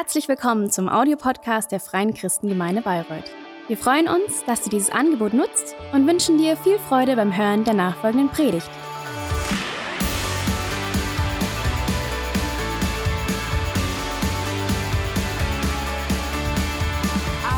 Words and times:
Herzlich 0.00 0.28
willkommen 0.28 0.70
zum 0.70 0.88
Audiopodcast 0.88 1.72
der 1.72 1.80
Freien 1.80 2.14
Christengemeinde 2.14 2.82
Bayreuth. 2.82 3.32
Wir 3.66 3.76
freuen 3.76 4.06
uns, 4.06 4.44
dass 4.46 4.62
du 4.62 4.70
dieses 4.70 4.90
Angebot 4.90 5.34
nutzt 5.34 5.74
und 5.92 6.06
wünschen 6.06 6.38
dir 6.38 6.56
viel 6.56 6.78
Freude 6.78 7.16
beim 7.16 7.36
Hören 7.36 7.64
der 7.64 7.74
nachfolgenden 7.74 8.28
Predigt. 8.28 8.70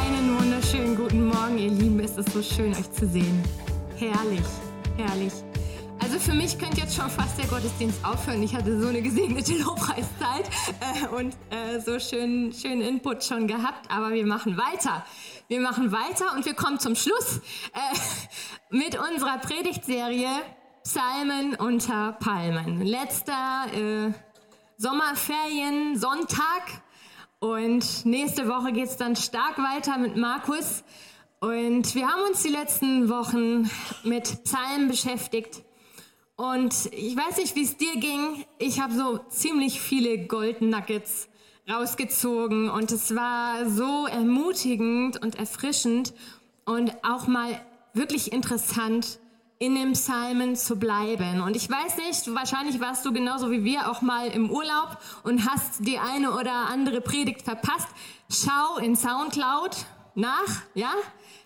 Einen 0.02 0.40
wunderschönen 0.40 0.96
guten 0.96 1.26
Morgen, 1.26 1.58
ihr 1.58 1.72
Lieben. 1.72 2.00
Es 2.00 2.16
ist 2.16 2.32
so 2.32 2.40
schön, 2.40 2.72
euch 2.72 2.90
zu 2.90 3.06
sehen. 3.06 3.44
Herrlich, 3.98 4.46
herrlich. 4.96 5.34
Für 6.20 6.34
mich 6.34 6.58
könnte 6.58 6.82
jetzt 6.82 6.94
schon 6.94 7.08
fast 7.08 7.38
der 7.38 7.46
Gottesdienst 7.46 8.04
aufhören. 8.04 8.42
Ich 8.42 8.54
hatte 8.54 8.78
so 8.78 8.88
eine 8.88 9.00
gesegnete 9.00 9.54
Lobpreiszeit 9.62 10.50
äh, 10.80 11.06
und 11.16 11.34
äh, 11.48 11.80
so 11.80 11.98
schön, 11.98 12.52
schön 12.52 12.82
Input 12.82 13.24
schon 13.24 13.46
gehabt. 13.46 13.90
Aber 13.90 14.10
wir 14.10 14.26
machen 14.26 14.58
weiter. 14.58 15.02
Wir 15.48 15.60
machen 15.60 15.92
weiter 15.92 16.34
und 16.36 16.44
wir 16.44 16.52
kommen 16.52 16.78
zum 16.78 16.94
Schluss 16.94 17.40
äh, 17.72 17.96
mit 18.68 18.98
unserer 18.98 19.38
Predigtserie 19.38 20.28
Psalmen 20.84 21.54
unter 21.54 22.12
Palmen. 22.12 22.82
Letzter 22.82 23.64
äh, 23.72 24.12
Sommerferien 24.76 25.98
Sonntag 25.98 26.82
und 27.38 28.04
nächste 28.04 28.46
Woche 28.46 28.72
geht 28.72 28.88
es 28.88 28.98
dann 28.98 29.16
stark 29.16 29.56
weiter 29.56 29.96
mit 29.96 30.16
Markus. 30.16 30.84
Und 31.40 31.94
wir 31.94 32.06
haben 32.06 32.22
uns 32.28 32.42
die 32.42 32.50
letzten 32.50 33.08
Wochen 33.08 33.70
mit 34.04 34.44
Psalmen 34.44 34.88
beschäftigt. 34.88 35.62
Und 36.40 36.86
ich 36.92 37.14
weiß 37.14 37.36
nicht, 37.36 37.54
wie 37.54 37.64
es 37.64 37.76
dir 37.76 37.96
ging. 37.96 38.46
Ich 38.56 38.80
habe 38.80 38.94
so 38.94 39.18
ziemlich 39.28 39.78
viele 39.78 40.26
Gold 40.26 40.62
Nuggets 40.62 41.28
rausgezogen 41.70 42.70
und 42.70 42.90
es 42.92 43.14
war 43.14 43.68
so 43.68 44.06
ermutigend 44.06 45.22
und 45.22 45.38
erfrischend 45.38 46.14
und 46.64 46.94
auch 47.04 47.26
mal 47.26 47.60
wirklich 47.92 48.32
interessant, 48.32 49.18
in 49.58 49.74
dem 49.74 49.92
Psalmen 49.92 50.56
zu 50.56 50.76
bleiben. 50.76 51.42
Und 51.42 51.56
ich 51.56 51.68
weiß 51.68 51.98
nicht, 51.98 52.34
wahrscheinlich 52.34 52.80
warst 52.80 53.04
du 53.04 53.12
genauso 53.12 53.50
wie 53.50 53.62
wir 53.62 53.90
auch 53.90 54.00
mal 54.00 54.28
im 54.28 54.50
Urlaub 54.50 54.96
und 55.24 55.46
hast 55.46 55.86
die 55.86 55.98
eine 55.98 56.32
oder 56.32 56.70
andere 56.70 57.02
Predigt 57.02 57.42
verpasst. 57.42 57.88
Schau 58.30 58.78
in 58.78 58.96
Soundcloud 58.96 59.76
nach, 60.14 60.62
ja? 60.72 60.92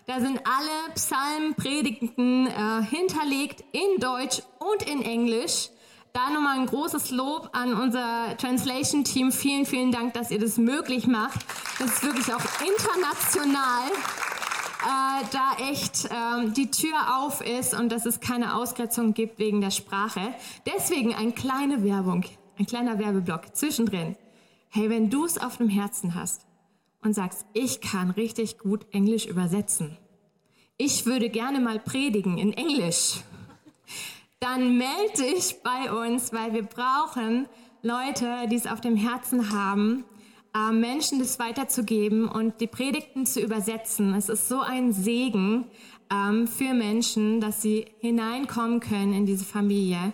Da 0.07 0.19
sind 0.19 0.39
alle 0.45 0.93
Psalmpredigten 0.93 2.45
äh, 2.45 2.83
hinterlegt 2.83 3.63
in 3.71 3.99
Deutsch 3.99 4.43
und 4.59 4.87
in 4.87 5.01
Englisch. 5.01 5.69
Da 6.13 6.29
nochmal 6.29 6.59
ein 6.59 6.67
großes 6.67 7.09
Lob 7.09 7.49
an 7.53 7.73
unser 7.73 8.37
Translation-Team. 8.37 9.31
Vielen, 9.31 9.65
vielen 9.65 9.91
Dank, 9.91 10.13
dass 10.13 10.29
ihr 10.29 10.39
das 10.39 10.57
möglich 10.57 11.07
macht. 11.07 11.39
Das 11.79 11.87
ist 11.87 12.03
wirklich 12.03 12.31
auch 12.33 12.43
international. 12.61 13.89
Äh, 14.85 15.25
da 15.31 15.69
echt 15.71 16.07
ähm, 16.11 16.53
die 16.53 16.69
Tür 16.69 17.17
auf 17.17 17.41
ist 17.41 17.73
und 17.73 17.91
dass 17.91 18.05
es 18.05 18.19
keine 18.19 18.55
Ausgrenzung 18.55 19.15
gibt 19.15 19.39
wegen 19.39 19.59
der 19.59 19.71
Sprache. 19.71 20.35
Deswegen 20.67 21.15
eine 21.15 21.31
kleine 21.31 21.83
Werbung, 21.83 22.25
ein 22.59 22.67
kleiner 22.67 22.99
Werbeblock 22.99 23.55
zwischendrin. 23.55 24.15
Hey, 24.69 24.91
wenn 24.91 25.09
du 25.09 25.25
es 25.25 25.39
auf 25.39 25.57
dem 25.57 25.69
Herzen 25.69 26.13
hast, 26.13 26.45
und 27.05 27.13
sagst, 27.13 27.45
ich 27.53 27.79
kann 27.79 28.09
richtig 28.09 28.57
gut 28.57 28.85
Englisch 28.91 29.27
übersetzen. 29.27 29.97
Ich 30.77 31.05
würde 31.05 31.29
gerne 31.29 31.61
mal 31.61 31.79
predigen 31.79 32.37
in 32.37 32.51
Englisch. 32.51 33.21
Dann 34.39 34.77
melde 34.77 35.33
dich 35.33 35.55
bei 35.63 35.91
uns, 35.91 36.33
weil 36.33 36.53
wir 36.53 36.63
brauchen 36.63 37.47
Leute, 37.81 38.47
die 38.49 38.55
es 38.55 38.67
auf 38.67 38.81
dem 38.81 38.97
Herzen 38.97 39.51
haben, 39.51 40.03
äh, 40.53 40.71
Menschen 40.71 41.19
das 41.19 41.39
weiterzugeben 41.39 42.27
und 42.27 42.59
die 42.59 42.67
Predigten 42.67 43.25
zu 43.25 43.39
übersetzen. 43.39 44.13
Es 44.13 44.27
ist 44.27 44.49
so 44.49 44.59
ein 44.59 44.91
Segen 44.91 45.65
ähm, 46.11 46.47
für 46.47 46.73
Menschen, 46.73 47.39
dass 47.39 47.61
sie 47.61 47.85
hineinkommen 47.99 48.79
können 48.79 49.13
in 49.13 49.25
diese 49.25 49.45
Familie 49.45 50.13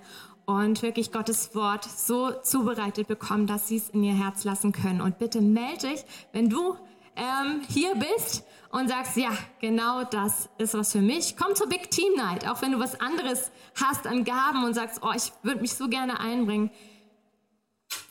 und 0.51 0.81
wirklich 0.81 1.11
Gottes 1.11 1.55
Wort 1.55 1.85
so 1.85 2.31
zubereitet 2.43 3.07
bekommen, 3.07 3.47
dass 3.47 3.67
sie 3.67 3.77
es 3.77 3.89
in 3.89 4.03
ihr 4.03 4.13
Herz 4.13 4.43
lassen 4.43 4.71
können. 4.71 5.01
Und 5.01 5.17
bitte 5.19 5.41
melde 5.41 5.89
dich, 5.89 6.03
wenn 6.31 6.49
du 6.49 6.75
ähm, 7.15 7.61
hier 7.67 7.95
bist 7.95 8.43
und 8.69 8.87
sagst, 8.89 9.17
ja, 9.17 9.31
genau 9.59 10.03
das 10.03 10.49
ist 10.57 10.73
was 10.73 10.91
für 10.91 11.01
mich. 11.01 11.35
Komm 11.37 11.55
zur 11.55 11.67
Big 11.67 11.91
Team 11.91 12.13
Night, 12.15 12.47
auch 12.47 12.61
wenn 12.61 12.71
du 12.71 12.79
was 12.79 12.99
anderes 12.99 13.51
hast 13.75 14.07
an 14.07 14.23
Gaben 14.23 14.63
und 14.63 14.73
sagst, 14.73 15.01
oh, 15.03 15.11
ich 15.15 15.31
würde 15.43 15.61
mich 15.61 15.73
so 15.73 15.87
gerne 15.87 16.19
einbringen. 16.19 16.71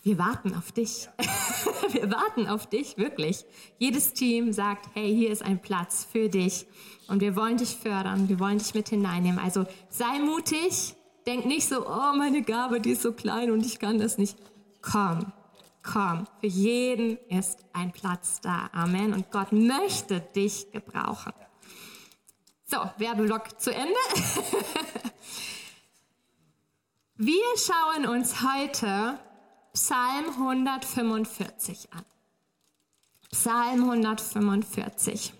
Wir 0.02 0.18
warten 0.18 0.54
auf 0.54 0.72
dich. 0.72 1.08
Wir 1.92 2.10
warten 2.10 2.46
auf 2.46 2.66
dich, 2.66 2.96
wirklich. 2.96 3.44
Jedes 3.78 4.12
Team 4.12 4.52
sagt, 4.52 4.88
hey, 4.94 5.14
hier 5.14 5.30
ist 5.30 5.42
ein 5.42 5.60
Platz 5.60 6.06
für 6.10 6.28
dich. 6.28 6.66
Und 7.08 7.20
wir 7.20 7.34
wollen 7.34 7.56
dich 7.56 7.76
fördern, 7.76 8.28
wir 8.28 8.38
wollen 8.38 8.58
dich 8.58 8.72
mit 8.72 8.88
hineinnehmen. 8.88 9.40
Also 9.40 9.66
sei 9.88 10.20
mutig, 10.20 10.94
Denk 11.30 11.46
nicht 11.46 11.68
so, 11.68 11.86
oh, 11.86 12.12
meine 12.16 12.42
Gabe, 12.42 12.80
die 12.80 12.90
ist 12.90 13.02
so 13.02 13.12
klein 13.12 13.52
und 13.52 13.64
ich 13.64 13.78
kann 13.78 14.00
das 14.00 14.18
nicht. 14.18 14.36
Komm, 14.82 15.32
komm. 15.80 16.26
Für 16.40 16.48
jeden 16.48 17.18
ist 17.28 17.64
ein 17.72 17.92
Platz 17.92 18.40
da. 18.40 18.68
Amen. 18.72 19.14
Und 19.14 19.30
Gott 19.30 19.52
möchte 19.52 20.18
dich 20.20 20.72
gebrauchen. 20.72 21.32
So, 22.64 22.78
Werbeblock 22.98 23.60
zu 23.60 23.72
Ende. 23.72 23.94
Wir 27.14 27.44
schauen 27.56 28.06
uns 28.06 28.42
heute 28.42 29.20
Psalm 29.72 30.30
145 30.30 31.92
an. 31.92 32.04
Psalm 33.30 33.88
145. 33.88 35.32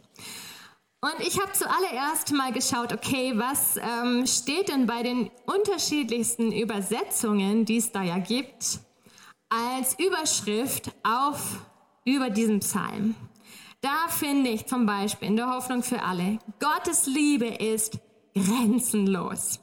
Und 1.03 1.21
ich 1.21 1.41
habe 1.41 1.53
zuallererst 1.53 2.33
mal 2.33 2.53
geschaut, 2.53 2.93
okay, 2.93 3.33
was 3.35 3.79
ähm, 3.79 4.27
steht 4.27 4.69
denn 4.69 4.87
bei 4.87 5.03
den 5.03 5.31
unterschiedlichsten 5.47 6.53
Übersetzungen, 6.53 7.65
die 7.65 7.79
es 7.79 7.91
da 7.91 8.03
ja 8.03 8.19
gibt, 8.19 8.81
als 9.49 9.99
Überschrift 9.99 10.93
auf 11.03 11.67
über 12.05 12.29
diesen 12.29 12.61
Psalm. 12.61 13.15
Da 13.81 14.09
finde 14.09 14.51
ich 14.51 14.67
zum 14.67 14.85
Beispiel 14.85 15.29
in 15.29 15.37
der 15.37 15.49
Hoffnung 15.49 15.83
für 15.83 16.03
alle, 16.03 16.39
Gottes 16.59 17.07
Liebe 17.07 17.47
ist 17.47 17.99
grenzenlos. 18.35 19.59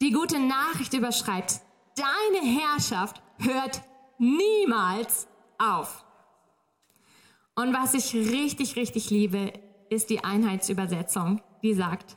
Die 0.00 0.10
gute 0.10 0.40
Nachricht 0.40 0.94
überschreibt, 0.94 1.60
deine 1.94 2.44
Herrschaft 2.44 3.22
hört 3.38 3.82
niemals 4.18 5.28
auf. 5.58 6.04
Und 7.54 7.72
was 7.72 7.94
ich 7.94 8.12
richtig, 8.14 8.74
richtig 8.74 9.10
liebe, 9.10 9.52
ist 9.92 10.10
die 10.10 10.24
Einheitsübersetzung, 10.24 11.42
die 11.62 11.74
sagt, 11.74 12.16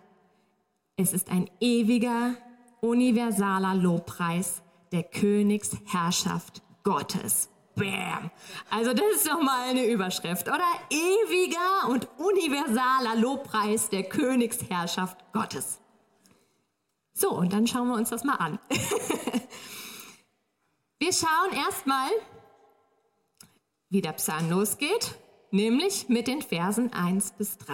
es 0.98 1.14
ist 1.14 1.30
ein 1.30 1.50
ewiger, 1.60 2.36
universaler 2.82 3.76
Lobpreis 3.76 4.62
der 4.92 5.04
Königsherrschaft 5.04 6.64
Gottes. 6.84 7.50
Bam. 7.76 8.32
Also 8.70 8.94
das 8.94 9.18
ist 9.18 9.28
doch 9.28 9.42
mal 9.42 9.70
eine 9.70 9.86
Überschrift, 9.86 10.48
oder? 10.48 10.64
Ewiger 10.90 11.90
und 11.90 12.08
universaler 12.18 13.18
Lobpreis 13.18 13.90
der 13.90 14.04
Königsherrschaft 14.04 15.18
Gottes. 15.34 15.82
So, 17.12 17.32
und 17.32 17.52
dann 17.52 17.68
schauen 17.68 17.90
wir 17.90 17.96
uns 17.96 18.10
das 18.10 18.24
mal 18.24 18.36
an. 18.36 18.60
wir 21.00 21.12
schauen 21.12 21.52
erstmal, 21.54 22.10
wie 23.90 24.02
der 24.02 24.14
Psalm 24.14 24.50
losgeht 24.50 25.18
nämlich 25.52 26.10
mit 26.10 26.28
den 26.28 26.42
Versen 26.42 26.94
1 26.94 27.34
bis 27.34 27.58
3. 27.58 27.74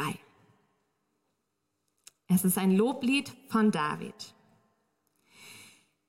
Es 2.28 2.46
ist 2.46 2.58
ein 2.58 2.76
Loblied 2.76 3.32
von 3.50 3.72
David. 3.72 4.36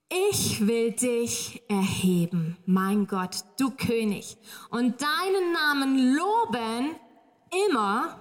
Ich 0.08 0.66
will 0.66 0.92
dich 0.92 1.62
erheben, 1.68 2.58
mein 2.66 3.06
Gott, 3.06 3.44
du 3.58 3.70
König, 3.70 4.36
und 4.70 5.00
deinen 5.00 5.52
Namen 5.52 6.14
loben 6.14 6.94
immer 7.66 8.18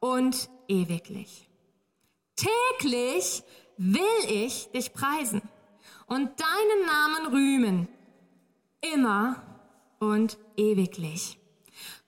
und 0.00 0.50
ewiglich. 0.66 1.48
Täglich 2.34 3.44
will 3.76 4.02
ich 4.28 4.68
dich 4.72 4.92
preisen 4.92 5.42
und 6.06 6.30
deinen 6.40 6.86
Namen 6.86 7.32
rühmen, 7.32 7.88
immer 8.92 9.42
und 10.00 10.38
ewiglich. 10.56 11.38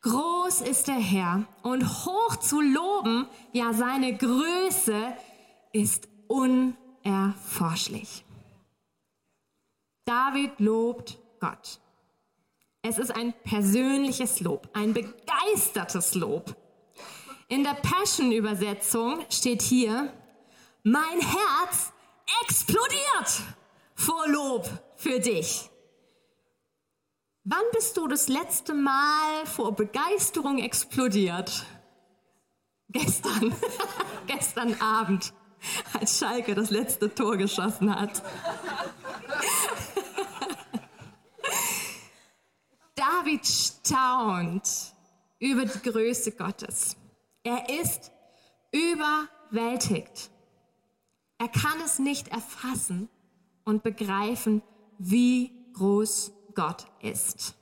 Groß 0.04 0.60
ist 0.60 0.86
der 0.88 1.00
Herr 1.00 1.46
und 1.62 1.82
hoch 2.04 2.36
zu 2.36 2.60
loben, 2.60 3.26
ja 3.54 3.72
seine 3.72 4.14
Größe 4.14 5.16
ist 5.72 6.08
unerforschlich. 6.28 8.22
David 10.04 10.60
lobt 10.60 11.18
Gott. 11.40 11.80
Es 12.82 12.98
ist 12.98 13.16
ein 13.16 13.32
persönliches 13.44 14.40
Lob, 14.40 14.68
ein 14.74 14.92
begeistertes 14.92 16.14
Lob. 16.14 16.54
In 17.48 17.64
der 17.64 17.72
Passion-Übersetzung 17.72 19.24
steht 19.30 19.62
hier, 19.62 20.12
mein 20.82 21.20
Herz 21.20 21.94
explodiert 22.42 23.42
vor 23.94 24.28
Lob 24.28 24.68
für 24.96 25.18
dich. 25.18 25.70
Wann 27.46 27.62
bist 27.72 27.98
du 27.98 28.08
das 28.08 28.28
letzte 28.28 28.72
Mal 28.72 29.44
vor 29.44 29.76
Begeisterung 29.76 30.58
explodiert? 30.58 31.66
Gestern. 32.88 33.54
Gestern 34.26 34.80
Abend, 34.80 35.34
als 35.92 36.18
Schalke 36.18 36.54
das 36.54 36.70
letzte 36.70 37.14
Tor 37.14 37.36
geschossen 37.36 37.94
hat. 37.94 38.22
David 42.94 43.46
staunt 43.46 44.94
über 45.38 45.66
die 45.66 45.90
Größe 45.90 46.32
Gottes. 46.32 46.96
Er 47.42 47.68
ist 47.68 48.10
überwältigt. 48.72 50.30
Er 51.36 51.48
kann 51.48 51.78
es 51.84 51.98
nicht 51.98 52.28
erfassen 52.28 53.10
und 53.64 53.82
begreifen, 53.82 54.62
wie 54.98 55.52
groß 55.74 56.33
Gott 56.54 56.86
ist. 57.00 57.54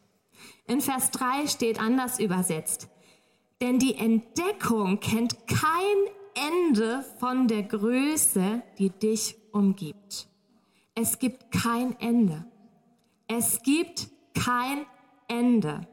In 0.67 0.81
Vers 0.81 1.11
3 1.11 1.47
steht 1.49 1.81
anders 1.81 2.19
übersetzt, 2.19 2.89
denn 3.61 3.79
die 3.79 3.95
Entdeckung 3.95 5.01
kennt 5.01 5.47
kein 5.47 5.97
Ende 6.35 7.05
von 7.19 7.49
der 7.49 7.63
Größe, 7.63 8.63
die 8.79 8.91
dich 8.91 9.37
umgibt. 9.53 10.29
Es 10.95 11.19
gibt 11.19 11.51
kein 11.51 11.99
Ende. 12.01 12.45
Es 13.27 13.63
gibt 13.63 14.09
kein 14.35 14.87
Ende. 15.29 15.87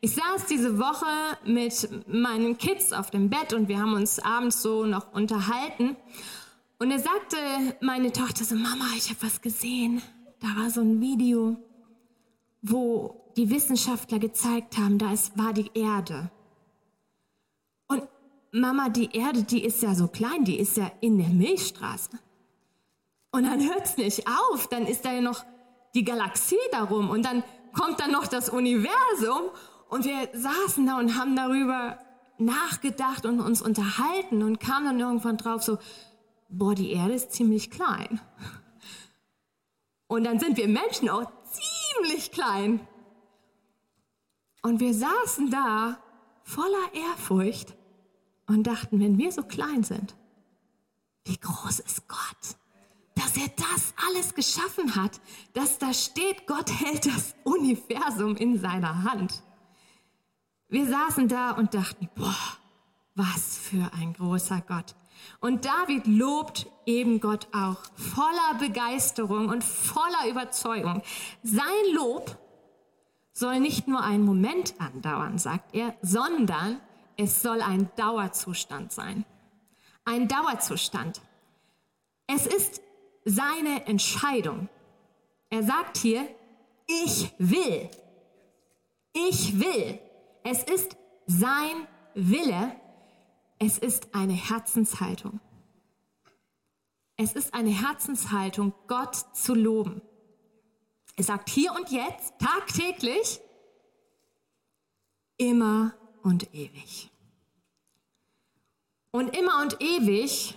Ich 0.00 0.14
saß 0.14 0.46
diese 0.48 0.78
Woche 0.78 1.06
mit 1.44 1.88
meinen 2.08 2.56
Kids 2.56 2.92
auf 2.92 3.10
dem 3.10 3.28
Bett 3.28 3.52
und 3.52 3.68
wir 3.68 3.78
haben 3.78 3.94
uns 3.94 4.18
abends 4.18 4.62
so 4.62 4.86
noch 4.86 5.12
unterhalten. 5.12 5.96
Und 6.78 6.90
er 6.90 6.98
sagte 6.98 7.36
meine 7.80 8.12
Tochter 8.12 8.44
so, 8.44 8.54
Mama, 8.54 8.86
ich 8.96 9.10
habe 9.10 9.22
was 9.22 9.40
gesehen. 9.40 10.00
Da 10.40 10.48
war 10.56 10.70
so 10.70 10.80
ein 10.80 11.00
Video 11.00 11.56
wo 12.62 13.32
die 13.36 13.50
Wissenschaftler 13.50 14.18
gezeigt 14.18 14.76
haben, 14.78 14.98
da 14.98 15.12
ist, 15.12 15.36
war 15.38 15.52
die 15.52 15.70
Erde. 15.74 16.30
Und 17.86 18.02
Mama, 18.52 18.88
die 18.88 19.10
Erde, 19.16 19.42
die 19.42 19.64
ist 19.64 19.82
ja 19.82 19.94
so 19.94 20.08
klein, 20.08 20.44
die 20.44 20.58
ist 20.58 20.76
ja 20.76 20.90
in 21.00 21.18
der 21.18 21.28
Milchstraße. 21.28 22.10
Und 23.32 23.44
dann 23.44 23.60
hört 23.60 23.86
es 23.86 23.96
nicht 23.96 24.26
auf, 24.26 24.66
dann 24.68 24.86
ist 24.86 25.04
da 25.04 25.12
ja 25.12 25.20
noch 25.20 25.44
die 25.94 26.04
Galaxie 26.04 26.56
darum 26.72 27.10
und 27.10 27.24
dann 27.24 27.42
kommt 27.72 28.00
dann 28.00 28.10
noch 28.10 28.26
das 28.26 28.48
Universum 28.48 29.50
und 29.88 30.04
wir 30.04 30.28
saßen 30.32 30.86
da 30.86 30.98
und 30.98 31.16
haben 31.16 31.36
darüber 31.36 31.98
nachgedacht 32.38 33.26
und 33.26 33.40
uns 33.40 33.62
unterhalten 33.62 34.42
und 34.42 34.60
kamen 34.60 34.86
dann 34.86 35.00
irgendwann 35.00 35.36
drauf 35.36 35.62
so, 35.62 35.78
boah, 36.48 36.74
die 36.74 36.92
Erde 36.92 37.14
ist 37.14 37.32
ziemlich 37.32 37.70
klein. 37.70 38.20
Und 40.06 40.24
dann 40.24 40.40
sind 40.40 40.56
wir 40.56 40.66
Menschen 40.66 41.08
auch 41.08 41.30
ziemlich 41.94 42.30
klein. 42.30 42.86
Und 44.62 44.80
wir 44.80 44.94
saßen 44.94 45.50
da 45.50 45.98
voller 46.42 46.92
Ehrfurcht 46.92 47.76
und 48.46 48.66
dachten, 48.66 49.00
wenn 49.00 49.18
wir 49.18 49.32
so 49.32 49.42
klein 49.42 49.84
sind, 49.84 50.16
wie 51.24 51.38
groß 51.38 51.80
ist 51.80 52.08
Gott? 52.08 52.56
Dass 53.14 53.36
er 53.36 53.48
das 53.48 53.94
alles 54.08 54.34
geschaffen 54.34 54.96
hat, 54.96 55.20
dass 55.52 55.78
da 55.78 55.92
steht, 55.92 56.46
Gott 56.46 56.70
hält 56.70 57.06
das 57.06 57.34
Universum 57.44 58.36
in 58.36 58.58
seiner 58.58 59.04
Hand. 59.04 59.42
Wir 60.68 60.86
saßen 60.86 61.28
da 61.28 61.52
und 61.52 61.74
dachten, 61.74 62.08
boah, 62.14 62.58
was 63.14 63.58
für 63.58 63.92
ein 63.94 64.12
großer 64.14 64.62
Gott. 64.66 64.94
Und 65.40 65.64
David 65.64 66.06
lobt 66.06 66.66
eben 66.86 67.20
Gott 67.20 67.48
auch 67.52 67.78
voller 67.94 68.58
Begeisterung 68.58 69.48
und 69.48 69.64
voller 69.64 70.28
Überzeugung. 70.28 71.02
Sein 71.42 71.94
Lob 71.94 72.36
soll 73.32 73.60
nicht 73.60 73.88
nur 73.88 74.02
einen 74.02 74.24
Moment 74.24 74.74
andauern, 74.78 75.38
sagt 75.38 75.74
er, 75.74 75.94
sondern 76.02 76.80
es 77.16 77.42
soll 77.42 77.62
ein 77.62 77.90
Dauerzustand 77.96 78.92
sein. 78.92 79.24
Ein 80.04 80.28
Dauerzustand. 80.28 81.20
Es 82.26 82.46
ist 82.46 82.80
seine 83.24 83.86
Entscheidung. 83.86 84.68
Er 85.50 85.62
sagt 85.62 85.98
hier, 85.98 86.26
ich 86.86 87.32
will. 87.38 87.90
Ich 89.12 89.58
will. 89.58 89.98
Es 90.44 90.62
ist 90.62 90.96
sein 91.26 91.86
Wille, 92.14 92.72
es 93.60 93.76
ist 93.78 94.14
eine 94.14 94.32
Herzenshaltung. 94.32 95.38
Es 97.16 97.34
ist 97.34 97.52
eine 97.52 97.68
Herzenshaltung, 97.68 98.72
Gott 98.88 99.14
zu 99.34 99.54
loben. 99.54 100.00
Er 101.16 101.24
sagt 101.24 101.50
hier 101.50 101.72
und 101.74 101.90
jetzt, 101.90 102.32
tagtäglich, 102.38 103.40
immer 105.36 105.94
und 106.22 106.54
ewig. 106.54 107.10
Und 109.10 109.36
immer 109.36 109.60
und 109.60 109.82
ewig 109.82 110.56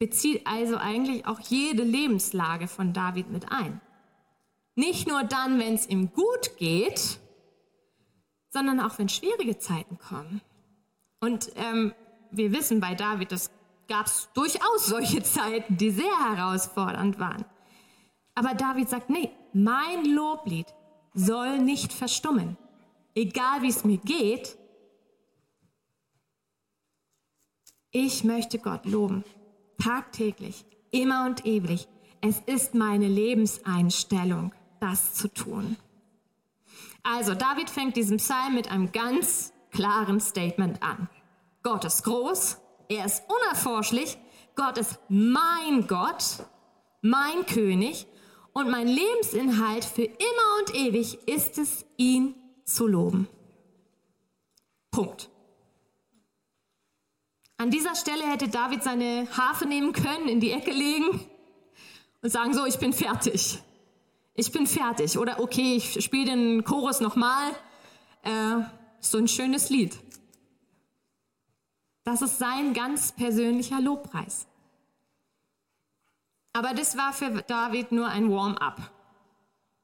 bezieht 0.00 0.44
also 0.48 0.76
eigentlich 0.76 1.24
auch 1.26 1.38
jede 1.38 1.84
Lebenslage 1.84 2.66
von 2.66 2.92
David 2.92 3.30
mit 3.30 3.52
ein. 3.52 3.80
Nicht 4.74 5.06
nur 5.06 5.22
dann, 5.22 5.60
wenn 5.60 5.74
es 5.74 5.86
ihm 5.86 6.12
gut 6.12 6.56
geht, 6.56 7.20
sondern 8.50 8.80
auch 8.80 8.98
wenn 8.98 9.08
schwierige 9.08 9.56
Zeiten 9.58 9.98
kommen. 9.98 10.40
Und 11.24 11.52
ähm, 11.56 11.94
wir 12.32 12.52
wissen 12.52 12.80
bei 12.80 12.94
David, 12.94 13.32
das 13.32 13.50
gab 13.88 14.04
es 14.06 14.28
durchaus 14.34 14.86
solche 14.86 15.22
Zeiten, 15.36 15.78
die 15.78 15.90
sehr 15.90 16.18
herausfordernd 16.18 17.18
waren. 17.18 17.46
Aber 18.34 18.52
David 18.52 18.90
sagt, 18.90 19.08
nee, 19.08 19.30
mein 19.54 20.04
Loblied 20.04 20.66
soll 21.14 21.60
nicht 21.60 21.94
verstummen. 21.94 22.58
Egal 23.14 23.62
wie 23.62 23.68
es 23.68 23.84
mir 23.84 23.96
geht, 23.96 24.58
ich 27.90 28.24
möchte 28.24 28.58
Gott 28.58 28.84
loben. 28.84 29.24
Tagtäglich, 29.82 30.66
immer 30.90 31.24
und 31.24 31.46
ewig. 31.46 31.88
Es 32.20 32.40
ist 32.40 32.74
meine 32.74 33.08
Lebenseinstellung, 33.08 34.52
das 34.78 35.14
zu 35.14 35.28
tun. 35.32 35.76
Also, 37.02 37.34
David 37.34 37.70
fängt 37.70 37.96
diesen 37.96 38.18
Psalm 38.18 38.54
mit 38.54 38.70
einem 38.70 38.92
ganz 38.92 39.54
klaren 39.70 40.20
Statement 40.20 40.82
an. 40.82 41.08
Gott 41.64 41.86
ist 41.86 42.04
groß, 42.04 42.58
er 42.90 43.06
ist 43.06 43.22
unerforschlich, 43.26 44.18
Gott 44.54 44.76
ist 44.76 44.98
mein 45.08 45.86
Gott, 45.86 46.44
mein 47.00 47.46
König 47.46 48.06
und 48.52 48.70
mein 48.70 48.86
Lebensinhalt 48.86 49.84
für 49.84 50.04
immer 50.04 50.58
und 50.60 50.74
ewig 50.74 51.26
ist 51.26 51.56
es, 51.56 51.86
ihn 51.96 52.34
zu 52.66 52.86
loben. 52.86 53.28
Punkt. 54.90 55.30
An 57.56 57.70
dieser 57.70 57.94
Stelle 57.94 58.24
hätte 58.30 58.48
David 58.48 58.82
seine 58.82 59.26
Harfe 59.34 59.64
nehmen 59.64 59.94
können, 59.94 60.28
in 60.28 60.40
die 60.40 60.50
Ecke 60.50 60.70
legen 60.70 61.18
und 62.20 62.28
sagen, 62.30 62.52
so, 62.52 62.66
ich 62.66 62.78
bin 62.78 62.92
fertig. 62.92 63.58
Ich 64.34 64.52
bin 64.52 64.66
fertig. 64.66 65.16
Oder 65.16 65.40
okay, 65.40 65.76
ich 65.76 66.04
spiele 66.04 66.26
den 66.26 66.62
Chorus 66.64 67.00
nochmal. 67.00 67.52
Äh, 68.22 68.64
so 69.00 69.16
ein 69.16 69.28
schönes 69.28 69.70
Lied. 69.70 69.98
Das 72.04 72.20
ist 72.20 72.38
sein 72.38 72.74
ganz 72.74 73.12
persönlicher 73.12 73.80
Lobpreis. 73.80 74.46
Aber 76.52 76.74
das 76.74 76.96
war 76.96 77.12
für 77.12 77.42
David 77.42 77.92
nur 77.92 78.08
ein 78.08 78.30
Warm-up. 78.30 78.90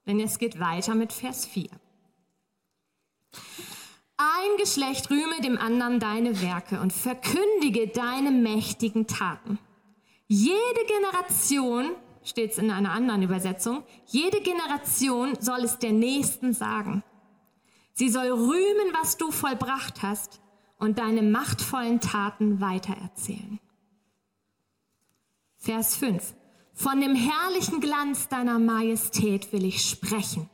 Denn 0.06 0.20
es 0.20 0.38
geht 0.38 0.60
weiter 0.60 0.94
mit 0.94 1.12
Vers 1.12 1.46
4. 1.46 1.68
Ein 4.18 4.56
Geschlecht 4.58 5.08
rühme 5.10 5.40
dem 5.42 5.56
anderen 5.56 5.98
deine 5.98 6.42
Werke 6.42 6.80
und 6.80 6.92
verkündige 6.92 7.88
deine 7.88 8.30
mächtigen 8.30 9.06
Taten. 9.06 9.58
Jede 10.28 10.84
Generation, 10.86 11.96
steht 12.22 12.52
es 12.52 12.58
in 12.58 12.70
einer 12.70 12.92
anderen 12.92 13.22
Übersetzung, 13.22 13.82
jede 14.06 14.42
Generation 14.42 15.38
soll 15.40 15.64
es 15.64 15.78
der 15.78 15.92
Nächsten 15.92 16.52
sagen. 16.52 17.02
Sie 17.94 18.10
soll 18.10 18.28
rühmen, 18.28 18.94
was 19.00 19.16
du 19.16 19.32
vollbracht 19.32 20.02
hast 20.02 20.40
und 20.80 20.99
deine 20.99 21.22
machtvollen 21.22 22.00
Taten 22.00 22.60
weitererzählen. 22.60 23.60
Vers 25.58 25.94
5. 25.96 26.34
Von 26.72 27.00
dem 27.00 27.14
herrlichen 27.14 27.80
Glanz 27.80 28.28
deiner 28.28 28.58
Majestät 28.58 29.52
will 29.52 29.66
ich 29.66 29.84
sprechen 29.84 30.49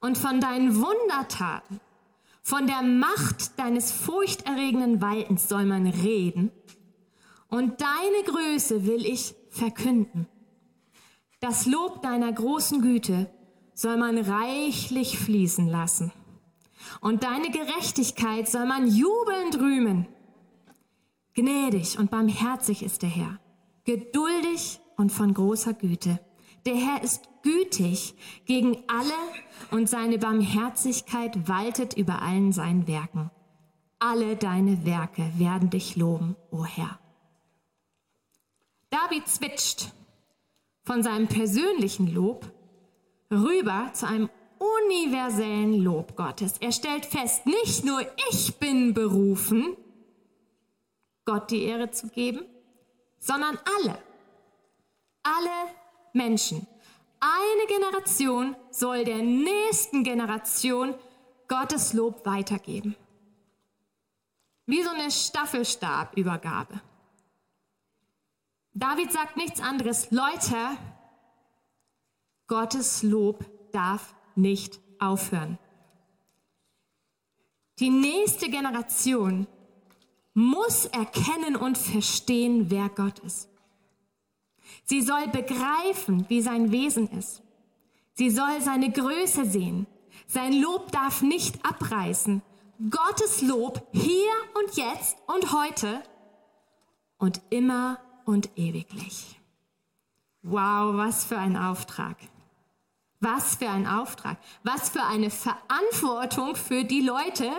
und 0.00 0.16
von 0.16 0.40
deinen 0.40 0.76
Wundertaten, 0.76 1.80
von 2.42 2.66
der 2.66 2.82
Macht 2.82 3.58
deines 3.58 3.92
furchterregenden 3.92 5.02
Waltens 5.02 5.48
soll 5.48 5.66
man 5.66 5.86
reden 5.86 6.50
und 7.48 7.82
deine 7.82 8.24
Größe 8.24 8.86
will 8.86 9.04
ich 9.04 9.34
verkünden. 9.50 10.26
Das 11.40 11.66
Lob 11.66 12.00
deiner 12.02 12.32
großen 12.32 12.80
Güte 12.80 13.30
soll 13.74 13.98
man 13.98 14.16
reichlich 14.16 15.18
fließen 15.18 15.68
lassen 15.68 16.12
und 17.00 17.22
deine 17.22 17.50
Gerechtigkeit 17.50 18.48
soll 18.48 18.66
man 18.66 18.86
jubelnd 18.86 19.58
rühmen. 19.58 20.06
Gnädig 21.34 21.98
und 21.98 22.10
barmherzig 22.10 22.82
ist 22.82 23.02
der 23.02 23.10
Herr, 23.10 23.38
geduldig 23.84 24.80
und 24.96 25.12
von 25.12 25.32
großer 25.34 25.74
Güte. 25.74 26.20
Der 26.66 26.74
Herr 26.74 27.02
ist 27.02 27.28
gütig 27.42 28.14
gegen 28.44 28.76
alle 28.88 29.14
und 29.70 29.88
seine 29.88 30.18
Barmherzigkeit 30.18 31.48
waltet 31.48 31.94
über 31.94 32.22
allen 32.22 32.52
seinen 32.52 32.86
Werken. 32.86 33.30
Alle 34.00 34.36
deine 34.36 34.84
Werke 34.84 35.32
werden 35.36 35.70
dich 35.70 35.96
loben, 35.96 36.36
o 36.50 36.64
Herr. 36.64 36.98
David 38.90 39.28
switcht 39.28 39.92
von 40.82 41.02
seinem 41.02 41.26
persönlichen 41.26 42.12
Lob 42.12 42.50
rüber 43.30 43.90
zu 43.92 44.06
einem 44.06 44.30
universellen 44.58 45.82
Lob 45.82 46.16
Gottes. 46.16 46.54
Er 46.58 46.72
stellt 46.72 47.06
fest, 47.06 47.46
nicht 47.46 47.84
nur 47.84 48.00
ich 48.30 48.56
bin 48.58 48.94
berufen, 48.94 49.76
Gott 51.24 51.50
die 51.50 51.64
Ehre 51.64 51.90
zu 51.90 52.08
geben, 52.08 52.44
sondern 53.18 53.58
alle, 53.78 53.98
alle 55.22 55.70
Menschen. 56.12 56.66
Eine 57.20 57.66
Generation 57.66 58.56
soll 58.70 59.04
der 59.04 59.18
nächsten 59.18 60.04
Generation 60.04 60.94
Gottes 61.48 61.92
Lob 61.92 62.24
weitergeben. 62.24 62.94
Wie 64.66 64.82
so 64.82 64.90
eine 64.90 65.10
Staffelstabübergabe. 65.10 66.80
David 68.74 69.12
sagt 69.12 69.36
nichts 69.36 69.60
anderes. 69.60 70.10
Leute, 70.10 70.56
Gottes 72.46 73.02
Lob 73.02 73.44
darf 73.72 74.14
nicht 74.38 74.80
aufhören. 74.98 75.58
Die 77.78 77.90
nächste 77.90 78.48
Generation 78.50 79.46
muss 80.34 80.86
erkennen 80.86 81.56
und 81.56 81.76
verstehen, 81.76 82.70
wer 82.70 82.88
Gott 82.88 83.18
ist. 83.20 83.48
Sie 84.84 85.02
soll 85.02 85.28
begreifen, 85.28 86.24
wie 86.28 86.40
sein 86.40 86.72
Wesen 86.72 87.08
ist. 87.10 87.42
Sie 88.14 88.30
soll 88.30 88.60
seine 88.60 88.90
Größe 88.90 89.44
sehen. 89.44 89.86
Sein 90.26 90.60
Lob 90.60 90.92
darf 90.92 91.22
nicht 91.22 91.64
abreißen. 91.64 92.42
Gottes 92.90 93.42
Lob 93.42 93.86
hier 93.92 94.30
und 94.54 94.76
jetzt 94.76 95.16
und 95.26 95.52
heute 95.52 96.02
und 97.18 97.40
immer 97.50 97.98
und 98.24 98.50
ewiglich. 98.56 99.40
Wow, 100.42 100.96
was 100.96 101.24
für 101.24 101.38
ein 101.38 101.56
Auftrag. 101.56 102.16
Was 103.20 103.56
für 103.56 103.68
ein 103.68 103.86
Auftrag. 103.86 104.38
Was 104.62 104.90
für 104.90 105.02
eine 105.02 105.30
Verantwortung 105.30 106.54
für 106.54 106.84
die 106.84 107.00
Leute, 107.00 107.50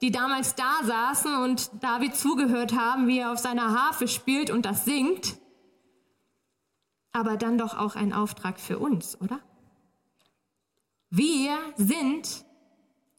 die 0.00 0.10
damals 0.10 0.54
da 0.54 0.82
saßen 0.84 1.36
und 1.42 1.70
David 1.82 2.16
zugehört 2.16 2.74
haben, 2.74 3.06
wie 3.06 3.18
er 3.18 3.32
auf 3.32 3.38
seiner 3.38 3.72
Harfe 3.72 4.08
spielt 4.08 4.50
und 4.50 4.64
das 4.64 4.84
singt. 4.84 5.38
Aber 7.12 7.36
dann 7.36 7.58
doch 7.58 7.76
auch 7.76 7.96
ein 7.96 8.12
Auftrag 8.12 8.58
für 8.58 8.78
uns, 8.78 9.20
oder? 9.20 9.40
Wir 11.10 11.56
sind 11.76 12.44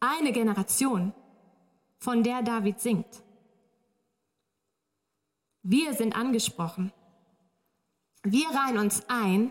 eine 0.00 0.32
Generation, 0.32 1.12
von 1.98 2.22
der 2.22 2.42
David 2.42 2.80
singt. 2.80 3.22
Wir 5.62 5.94
sind 5.94 6.16
angesprochen. 6.16 6.92
Wir 8.22 8.48
reihen 8.48 8.78
uns 8.78 9.02
ein 9.08 9.50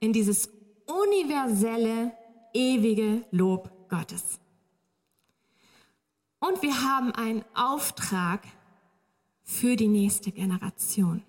in 0.00 0.12
dieses 0.12 0.48
universelle, 0.86 2.12
ewige 2.52 3.24
Lob 3.30 3.88
Gottes. 3.88 4.40
Und 6.40 6.62
wir 6.62 6.82
haben 6.82 7.12
einen 7.12 7.44
Auftrag 7.54 8.42
für 9.44 9.76
die 9.76 9.88
nächste 9.88 10.32
Generation. 10.32 11.22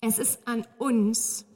Es 0.00 0.18
ist 0.18 0.46
an 0.46 0.66
uns, 0.78 1.46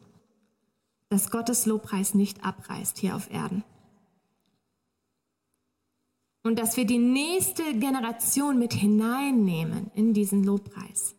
dass 1.09 1.30
Gottes 1.30 1.66
Lobpreis 1.66 2.14
nicht 2.14 2.45
abreißt 2.45 2.99
hier 2.99 3.16
auf 3.16 3.30
Erden. 3.30 3.64
Und 6.42 6.59
dass 6.59 6.76
wir 6.76 6.87
die 6.87 6.99
nächste 6.99 7.62
Generation 7.78 8.59
mit 8.59 8.73
hineinnehmen 8.73 9.90
in 9.95 10.14
diesen 10.14 10.42
Lobpreis. 10.45 11.14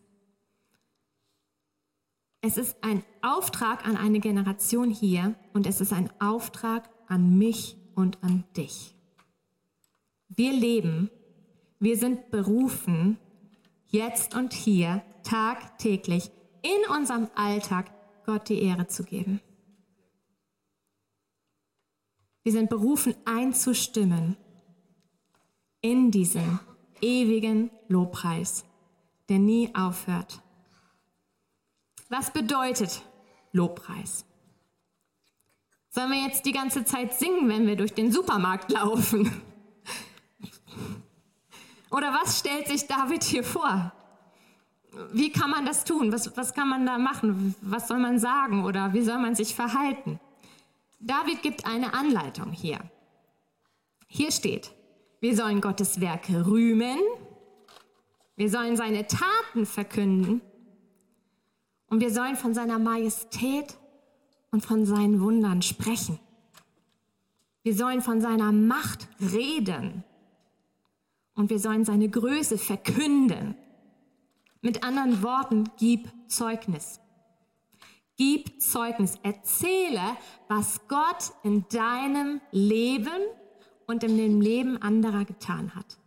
Es 2.44 2.56
ist 2.56 2.76
ein 2.82 3.04
Auftrag 3.22 3.86
an 3.86 3.96
eine 3.96 4.18
Generation 4.18 4.90
hier 4.90 5.36
und 5.52 5.64
es 5.64 5.80
ist 5.80 5.92
ein 5.92 6.10
Auftrag 6.20 6.90
an 7.06 7.38
mich 7.38 7.76
und 7.94 8.22
an 8.24 8.42
dich. 8.56 8.96
Wir 10.28 10.52
leben, 10.52 11.08
wir 11.78 11.96
sind 11.96 12.32
berufen, 12.32 13.16
jetzt 13.86 14.34
und 14.34 14.54
hier, 14.54 15.02
tagtäglich, 15.22 16.32
in 16.62 16.96
unserem 16.96 17.28
Alltag 17.36 17.92
Gott 18.26 18.48
die 18.48 18.60
Ehre 18.60 18.88
zu 18.88 19.04
geben. 19.04 19.40
Wir 22.42 22.50
sind 22.50 22.68
berufen, 22.68 23.14
einzustimmen 23.24 24.36
in 25.80 26.10
diesen 26.10 26.58
ewigen 27.00 27.70
Lobpreis, 27.86 28.64
der 29.28 29.38
nie 29.38 29.72
aufhört. 29.76 30.42
Was 32.12 32.30
bedeutet 32.30 33.00
Lobpreis? 33.52 34.26
Sollen 35.88 36.10
wir 36.10 36.22
jetzt 36.22 36.44
die 36.44 36.52
ganze 36.52 36.84
Zeit 36.84 37.14
singen, 37.14 37.48
wenn 37.48 37.66
wir 37.66 37.74
durch 37.74 37.94
den 37.94 38.12
Supermarkt 38.12 38.70
laufen? 38.70 39.32
Oder 41.90 42.12
was 42.12 42.38
stellt 42.38 42.68
sich 42.68 42.86
David 42.86 43.24
hier 43.24 43.42
vor? 43.42 43.94
Wie 45.10 45.32
kann 45.32 45.48
man 45.48 45.64
das 45.64 45.84
tun? 45.84 46.12
Was, 46.12 46.36
was 46.36 46.52
kann 46.52 46.68
man 46.68 46.84
da 46.84 46.98
machen? 46.98 47.54
Was 47.62 47.88
soll 47.88 47.98
man 47.98 48.18
sagen 48.18 48.66
oder 48.66 48.92
wie 48.92 49.02
soll 49.02 49.18
man 49.18 49.34
sich 49.34 49.54
verhalten? 49.54 50.20
David 51.00 51.40
gibt 51.40 51.64
eine 51.64 51.94
Anleitung 51.94 52.52
hier. 52.52 52.78
Hier 54.06 54.32
steht, 54.32 54.70
wir 55.20 55.34
sollen 55.34 55.62
Gottes 55.62 55.98
Werke 55.98 56.46
rühmen, 56.46 56.98
wir 58.36 58.50
sollen 58.50 58.76
seine 58.76 59.06
Taten 59.06 59.64
verkünden 59.64 60.42
und 61.92 62.00
wir 62.00 62.10
sollen 62.10 62.36
von 62.36 62.54
seiner 62.54 62.78
Majestät 62.78 63.76
und 64.50 64.64
von 64.64 64.86
seinen 64.86 65.20
Wundern 65.20 65.60
sprechen. 65.60 66.18
Wir 67.64 67.76
sollen 67.76 68.00
von 68.00 68.22
seiner 68.22 68.50
Macht 68.50 69.06
reden. 69.20 70.02
Und 71.34 71.50
wir 71.50 71.58
sollen 71.58 71.84
seine 71.84 72.08
Größe 72.08 72.56
verkünden. 72.56 73.56
Mit 74.62 74.84
anderen 74.84 75.22
Worten, 75.22 75.68
gib 75.76 76.08
Zeugnis. 76.28 76.98
Gib 78.16 78.62
Zeugnis. 78.62 79.16
Erzähle, 79.22 80.16
was 80.48 80.88
Gott 80.88 81.32
in 81.42 81.68
deinem 81.68 82.40
Leben 82.52 83.20
und 83.86 84.02
in 84.02 84.16
dem 84.16 84.40
Leben 84.40 84.80
anderer 84.80 85.26
getan 85.26 85.74
hat. 85.74 85.98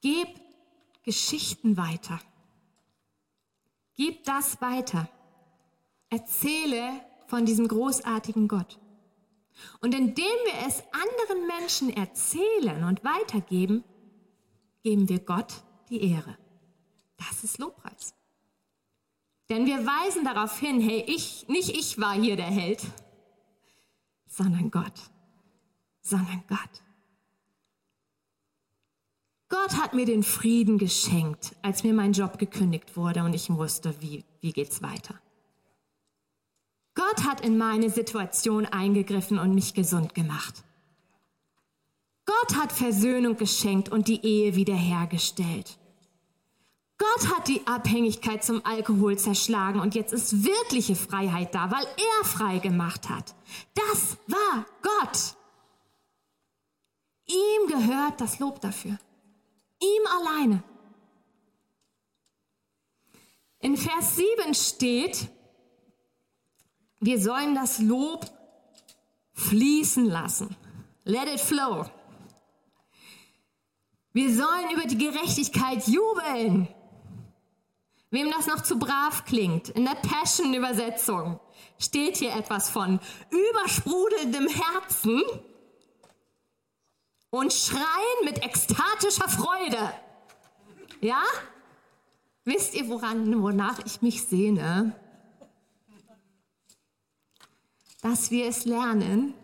Gib 0.00 0.28
Geschichten 1.02 1.76
weiter. 1.76 2.18
Gib 3.98 4.22
das 4.22 4.60
weiter. 4.60 5.08
Erzähle 6.08 7.04
von 7.26 7.44
diesem 7.44 7.66
großartigen 7.66 8.46
Gott. 8.46 8.78
Und 9.80 9.92
indem 9.92 10.24
wir 10.24 10.68
es 10.68 10.84
anderen 10.92 11.48
Menschen 11.48 11.90
erzählen 11.90 12.84
und 12.84 13.02
weitergeben, 13.02 13.82
geben 14.84 15.08
wir 15.08 15.18
Gott 15.18 15.64
die 15.90 16.12
Ehre. 16.12 16.38
Das 17.16 17.42
ist 17.42 17.58
Lobpreis. 17.58 18.14
Denn 19.48 19.66
wir 19.66 19.84
weisen 19.84 20.24
darauf 20.24 20.60
hin, 20.60 20.80
hey, 20.80 21.02
ich, 21.08 21.48
nicht 21.48 21.70
ich 21.70 21.98
war 22.00 22.14
hier 22.14 22.36
der 22.36 22.46
Held, 22.46 22.80
sondern 24.28 24.70
Gott, 24.70 25.10
sondern 26.02 26.44
Gott. 26.46 26.82
Gott 29.48 29.76
hat 29.76 29.94
mir 29.94 30.04
den 30.04 30.22
Frieden 30.22 30.78
geschenkt, 30.78 31.56
als 31.62 31.82
mir 31.82 31.94
mein 31.94 32.12
Job 32.12 32.38
gekündigt 32.38 32.96
wurde 32.96 33.24
und 33.24 33.34
ich 33.34 33.48
wusste, 33.48 33.94
wie, 34.00 34.24
wie 34.40 34.52
geht's 34.52 34.82
weiter. 34.82 35.14
Gott 36.94 37.24
hat 37.24 37.40
in 37.40 37.56
meine 37.56 37.90
Situation 37.90 38.66
eingegriffen 38.66 39.38
und 39.38 39.54
mich 39.54 39.72
gesund 39.72 40.14
gemacht. 40.14 40.64
Gott 42.26 42.56
hat 42.56 42.72
Versöhnung 42.72 43.36
geschenkt 43.36 43.88
und 43.88 44.08
die 44.08 44.24
Ehe 44.24 44.54
wiederhergestellt. 44.54 45.78
Gott 46.98 47.32
hat 47.32 47.48
die 47.48 47.66
Abhängigkeit 47.66 48.44
zum 48.44 48.66
Alkohol 48.66 49.16
zerschlagen 49.16 49.80
und 49.80 49.94
jetzt 49.94 50.12
ist 50.12 50.44
wirkliche 50.44 50.96
Freiheit 50.96 51.54
da, 51.54 51.70
weil 51.70 51.84
er 51.84 52.24
frei 52.24 52.58
gemacht 52.58 53.08
hat. 53.08 53.34
Das 53.74 54.18
war 54.26 54.66
Gott. 54.82 55.36
Ihm 57.26 57.68
gehört 57.68 58.20
das 58.20 58.40
Lob 58.40 58.60
dafür. 58.60 58.98
Ihm 59.80 60.06
alleine. 60.06 60.62
In 63.60 63.76
Vers 63.76 64.16
7 64.16 64.54
steht, 64.54 65.28
wir 67.00 67.20
sollen 67.20 67.54
das 67.54 67.78
Lob 67.78 68.26
fließen 69.32 70.04
lassen. 70.04 70.56
Let 71.04 71.28
it 71.28 71.40
flow. 71.40 71.86
Wir 74.12 74.34
sollen 74.34 74.70
über 74.74 74.84
die 74.86 74.98
Gerechtigkeit 74.98 75.86
jubeln. 75.86 76.68
Wem 78.10 78.30
das 78.30 78.46
noch 78.46 78.62
zu 78.62 78.78
brav 78.78 79.24
klingt, 79.26 79.68
in 79.68 79.84
der 79.84 79.94
Passion-Übersetzung 79.94 81.38
steht 81.78 82.16
hier 82.16 82.34
etwas 82.34 82.70
von 82.70 83.00
übersprudelndem 83.30 84.48
Herzen 84.48 85.22
und 87.30 87.52
Schreien 87.52 88.24
mit 88.24 88.42
ekstatischer 88.42 89.28
Freude. 89.28 89.92
Ja? 91.00 91.22
Wisst 92.44 92.74
ihr, 92.74 92.88
woran, 92.88 93.42
wonach 93.42 93.78
ich 93.84 94.00
mich 94.00 94.24
sehne? 94.24 94.98
Dass 98.00 98.30
wir 98.30 98.46
es 98.46 98.64
lernen, 98.64 99.34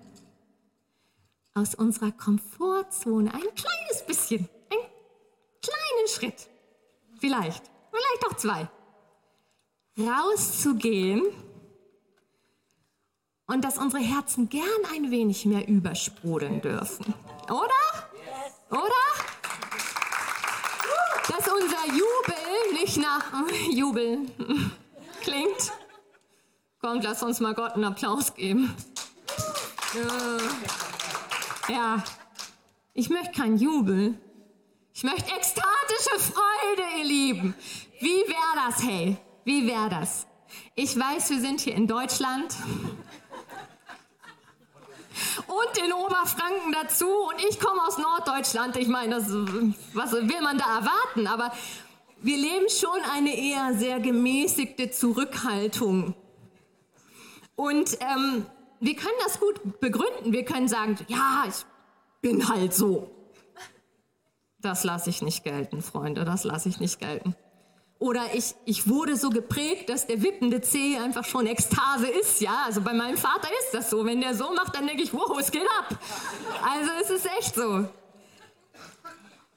aus 1.55 1.75
unserer 1.75 2.13
Komfortzone 2.13 3.33
ein 3.33 3.41
kleines 3.41 4.07
bisschen, 4.07 4.49
einen 4.71 4.91
kleinen 5.63 6.09
Schritt, 6.09 6.49
vielleicht, 7.21 7.63
vielleicht 7.91 8.27
auch 8.27 8.37
zwei, 8.37 8.69
rauszugehen 9.99 11.23
und 13.47 13.65
dass 13.65 13.79
unsere 13.79 14.03
Herzen 14.03 14.49
gern 14.49 14.65
ein 14.95 15.11
wenig 15.11 15.45
mehr 15.45 15.67
übersprudeln 15.69 16.61
dürfen. 16.61 17.15
Oder? 17.45 18.09
Oder? 18.71 19.05
Dass 21.29 21.49
unser 21.49 21.87
Jubel 21.87 22.81
nicht 22.81 22.97
nach 22.99 23.25
Jubel 23.71 24.19
klingt. 25.23 25.73
Kommt, 26.81 27.05
lass 27.05 27.23
uns 27.23 27.41
mal 27.41 27.55
Gott 27.55 27.73
einen 27.73 27.85
Applaus 27.85 28.35
geben. 28.35 28.75
Ja, 31.69 32.03
ich 32.93 33.09
möchte 33.09 33.33
keinen 33.33 33.57
Jubel. 33.57 34.19
Ich 34.93 35.03
möchte 35.03 35.33
ekstatische 35.35 36.33
Freude, 36.33 36.83
ihr 36.99 37.05
Lieben. 37.05 37.55
Wie 38.01 38.23
wäre 38.29 38.67
das, 38.67 38.83
hey? 38.83 39.17
Wie 39.45 39.67
wäre 39.67 39.89
das? 39.89 40.27
Ich 40.75 40.99
weiß, 40.99 41.31
wir 41.31 41.41
sind 41.41 41.61
hier 41.61 41.75
in 41.75 41.87
Deutschland 41.87 42.55
und 45.55 45.85
in 45.85 45.93
Oberfranken 45.93 46.73
dazu 46.73 47.07
und 47.07 47.43
ich 47.49 47.61
komme 47.61 47.81
aus 47.87 47.99
Norddeutschland. 47.99 48.77
Ich 48.77 48.89
meine, 48.89 49.17
das, 49.17 49.29
was 49.93 50.13
will 50.13 50.41
man 50.43 50.59
da 50.59 50.79
erwarten? 50.79 51.27
Aber 51.27 51.53
wir 52.21 52.37
leben 52.37 52.69
schon 52.69 52.99
eine 53.15 53.37
eher 53.37 53.75
sehr 53.75 54.01
gemäßigte 54.01 54.91
Zurückhaltung. 54.91 56.15
Und 57.57 57.99
ähm, 58.01 58.47
wir 58.81 58.97
können 58.97 59.19
das 59.23 59.39
gut 59.39 59.81
begründen. 59.81 60.33
Wir 60.33 60.45
können 60.45 60.69
sagen, 60.69 60.99
ja, 61.09 61.45
ich 61.49 61.65
bin 62.21 62.49
halt 62.49 62.75
so. 62.75 63.11
Das 64.59 64.83
lasse 64.83 65.11
ich 65.11 65.21
nicht 65.21 65.45
gelten, 65.45 65.83
Freunde, 65.83 66.25
das 66.25 66.45
lasse 66.45 66.71
ich 66.71 66.81
nicht 66.81 66.99
gelten. 66.99 67.37
Oder 68.05 68.35
ich, 68.35 68.55
ich 68.67 68.87
wurde 68.87 69.17
so 69.17 69.31
geprägt, 69.31 69.89
dass 69.89 70.07
der 70.07 70.23
wippende 70.23 70.61
Zeh 70.61 70.99
einfach 70.99 71.25
schon 71.25 71.47
Ekstase 71.47 72.07
ist, 72.07 72.43
ja. 72.43 72.65
Also 72.67 72.83
bei 72.83 72.93
meinem 72.93 73.17
Vater 73.17 73.49
ist 73.63 73.73
das 73.73 73.89
so. 73.89 74.05
Wenn 74.05 74.21
der 74.21 74.35
so 74.35 74.53
macht, 74.53 74.77
dann 74.77 74.87
denke 74.87 75.03
ich, 75.03 75.15
wow, 75.15 75.35
es 75.41 75.51
geht 75.51 75.67
ab. 75.79 75.99
Also 76.63 76.91
es 77.01 77.09
ist 77.09 77.27
echt 77.39 77.55
so. 77.55 77.89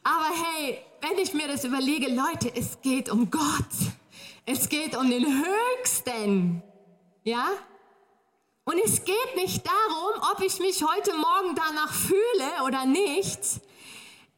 Aber 0.02 0.30
hey, 0.32 0.80
wenn 1.02 1.18
ich 1.22 1.34
mir 1.34 1.50
das 1.50 1.66
überlege, 1.66 2.08
Leute, 2.08 2.50
es 2.56 2.80
geht 2.82 3.10
um 3.10 3.30
Gott. 3.30 3.44
Es 4.46 4.70
geht 4.70 4.96
um 4.96 5.10
den 5.10 5.26
Höchsten. 5.26 6.64
Ja? 7.26 7.50
Und 8.64 8.80
es 8.82 9.04
geht 9.04 9.36
nicht 9.36 9.68
darum, 9.68 10.24
ob 10.32 10.42
ich 10.42 10.58
mich 10.60 10.82
heute 10.86 11.14
Morgen 11.16 11.54
danach 11.54 11.94
fühle 11.94 12.64
oder 12.66 12.86
nicht. 12.86 13.42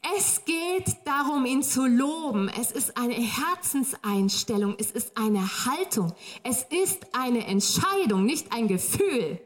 Es 0.02 0.46
geht 0.46 0.96
darum, 1.06 1.46
ihn 1.46 1.62
zu 1.62 1.86
loben. 1.86 2.50
Es 2.50 2.72
ist 2.72 2.98
eine 2.98 3.16
Herzenseinstellung. 3.16 4.76
Es 4.80 4.92
ist 4.92 5.18
eine 5.18 5.66
Haltung. 5.66 6.14
Es 6.44 6.64
ist 6.64 7.14
eine 7.14 7.46
Entscheidung, 7.46 8.26
nicht 8.26 8.54
ein 8.54 8.68
Gefühl. 8.68 9.42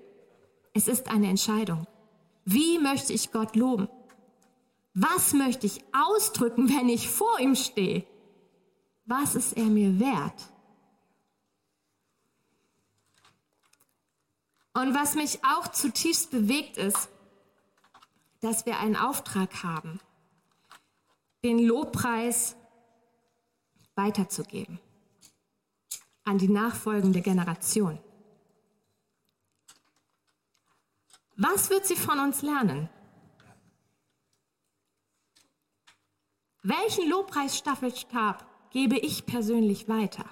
Es 0.74 0.88
ist 0.88 1.10
eine 1.10 1.28
Entscheidung. 1.28 1.88
Wie 2.46 2.78
möchte 2.78 3.14
ich 3.14 3.32
Gott 3.32 3.56
loben? 3.56 3.88
Was 4.94 5.34
möchte 5.34 5.66
ich 5.66 5.84
ausdrücken, 5.92 6.70
wenn 6.70 6.88
ich 6.88 7.10
vor 7.10 7.40
ihm 7.40 7.56
stehe? 7.56 8.06
Was 9.06 9.34
ist 9.34 9.54
er 9.54 9.66
mir 9.66 10.00
wert? 10.00 10.50
Und 14.76 14.94
was 14.94 15.16
mich 15.16 15.40
auch 15.44 15.68
zutiefst 15.68 16.32
bewegt 16.32 16.78
ist, 16.78 17.10
dass 18.42 18.66
wir 18.66 18.80
einen 18.80 18.96
Auftrag 18.96 19.64
haben 19.64 20.00
den 21.44 21.60
Lobpreis 21.60 22.56
weiterzugeben 23.96 24.80
an 26.24 26.38
die 26.38 26.48
nachfolgende 26.48 27.22
Generation. 27.22 28.00
Was 31.36 31.70
wird 31.70 31.86
sie 31.86 31.96
von 31.96 32.20
uns 32.20 32.42
lernen? 32.42 32.90
Welchen 36.62 37.10
Lobpreisstaffelstab 37.10 38.72
gebe 38.72 38.98
ich 38.98 39.26
persönlich 39.26 39.90
weiter? 39.90 40.26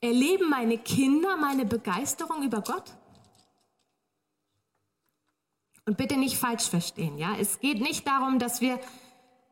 Erleben 0.00 0.50
meine 0.50 0.78
Kinder 0.78 1.36
meine 1.36 1.64
Begeisterung 1.64 2.42
über 2.42 2.60
Gott? 2.62 2.96
Und 5.84 5.96
bitte 5.96 6.16
nicht 6.16 6.36
falsch 6.36 6.68
verstehen, 6.68 7.18
ja? 7.18 7.36
Es 7.40 7.58
geht 7.58 7.80
nicht 7.80 8.06
darum, 8.06 8.38
dass 8.38 8.60
wir 8.60 8.78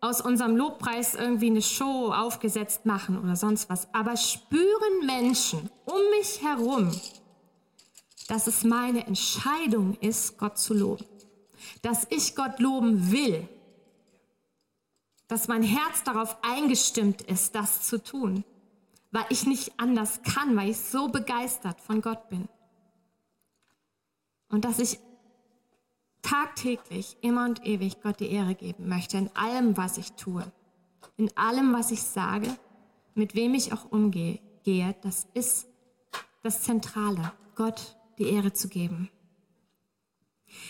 aus 0.01 0.21
unserem 0.21 0.57
Lobpreis 0.57 1.15
irgendwie 1.15 1.49
eine 1.49 1.63
Show 1.63 2.13
aufgesetzt 2.13 2.87
machen 2.87 3.19
oder 3.19 3.37
sonst 3.37 3.69
was. 3.69 3.93
Aber 3.93 4.17
spüren 4.17 5.07
Menschen 5.07 5.69
um 5.85 6.01
mich 6.19 6.43
herum, 6.43 6.91
dass 8.29 8.47
es 8.47 8.65
meine 8.65 9.07
Entscheidung 9.07 9.97
ist, 10.01 10.39
Gott 10.39 10.57
zu 10.57 10.73
loben. 10.73 11.05
Dass 11.83 12.07
ich 12.11 12.37
Gott 12.37 12.61
loben 12.61 13.11
will. 13.11 13.47
Dass 15.29 15.49
mein 15.49 15.63
Herz 15.63 16.05
darauf 16.05 16.37
eingestimmt 16.43 17.23
ist, 17.23 17.55
das 17.55 17.83
zu 17.83 18.03
tun. 18.03 18.45
Weil 19.11 19.27
ich 19.29 19.47
nicht 19.47 19.79
anders 19.79 20.23
kann, 20.23 20.57
weil 20.57 20.71
ich 20.71 20.79
so 20.79 21.09
begeistert 21.09 21.81
von 21.81 22.01
Gott 22.01 22.29
bin. 22.29 22.49
Und 24.49 24.65
dass 24.65 24.79
ich 24.79 24.99
tagtäglich, 26.23 27.17
immer 27.21 27.45
und 27.45 27.67
ewig 27.67 28.01
Gott 28.03 28.21
die 28.21 28.31
Ehre 28.31 28.55
geben 28.55 28.89
möchte 28.89 29.19
in 29.19 29.35
allem, 29.35 29.77
was 29.77 29.99
ich 29.99 30.13
tue, 30.13 30.45
in 31.17 31.35
allem, 31.37 31.73
was 31.73 31.91
ich 31.91 32.03
sage, 32.03 32.49
mit 33.15 33.35
wem 33.35 33.55
ich 33.55 33.73
auch 33.73 33.91
umgehe, 33.91 34.41
das 35.03 35.27
ist 35.35 35.67
das 36.43 36.63
Zentrale, 36.63 37.33
Gott 37.55 37.97
die 38.19 38.29
Ehre 38.29 38.53
zu 38.53 38.69
geben. 38.69 39.11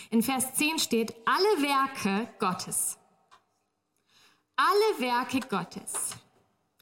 In 0.09 0.23
Vers 0.23 0.53
10 0.55 0.79
steht, 0.79 1.15
alle 1.25 1.63
Werke 1.63 2.27
Gottes, 2.39 2.97
alle 4.55 4.99
Werke 4.99 5.39
Gottes, 5.41 6.11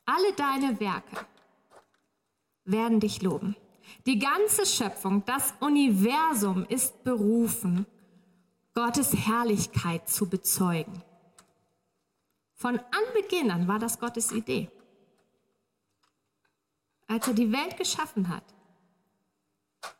alle 0.05 0.33
deine 0.33 0.79
Werke 0.79 1.25
werden 2.65 2.99
dich 2.99 3.21
loben. 3.21 3.55
Die 4.05 4.19
ganze 4.19 4.65
Schöpfung, 4.65 5.23
das 5.25 5.53
Universum 5.59 6.65
ist 6.67 7.03
berufen, 7.03 7.85
Gottes 8.73 9.13
Herrlichkeit 9.13 10.07
zu 10.09 10.29
bezeugen. 10.29 11.03
Von 12.53 12.79
Anbeginn 12.79 13.51
an 13.51 13.67
war 13.67 13.79
das 13.79 13.99
Gottes 13.99 14.31
Idee. 14.31 14.69
Als 17.07 17.27
er 17.27 17.33
die 17.33 17.51
Welt 17.51 17.77
geschaffen 17.77 18.29
hat, 18.29 18.43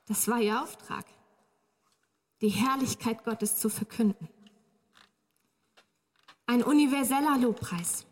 das 0.08 0.28
war 0.28 0.40
ihr 0.40 0.62
Auftrag, 0.62 1.06
die 2.42 2.50
Herrlichkeit 2.50 3.24
Gottes 3.24 3.58
zu 3.58 3.70
verkünden. 3.70 4.28
Ein 6.46 6.64
universeller 6.64 7.38
Lobpreis. 7.38 8.06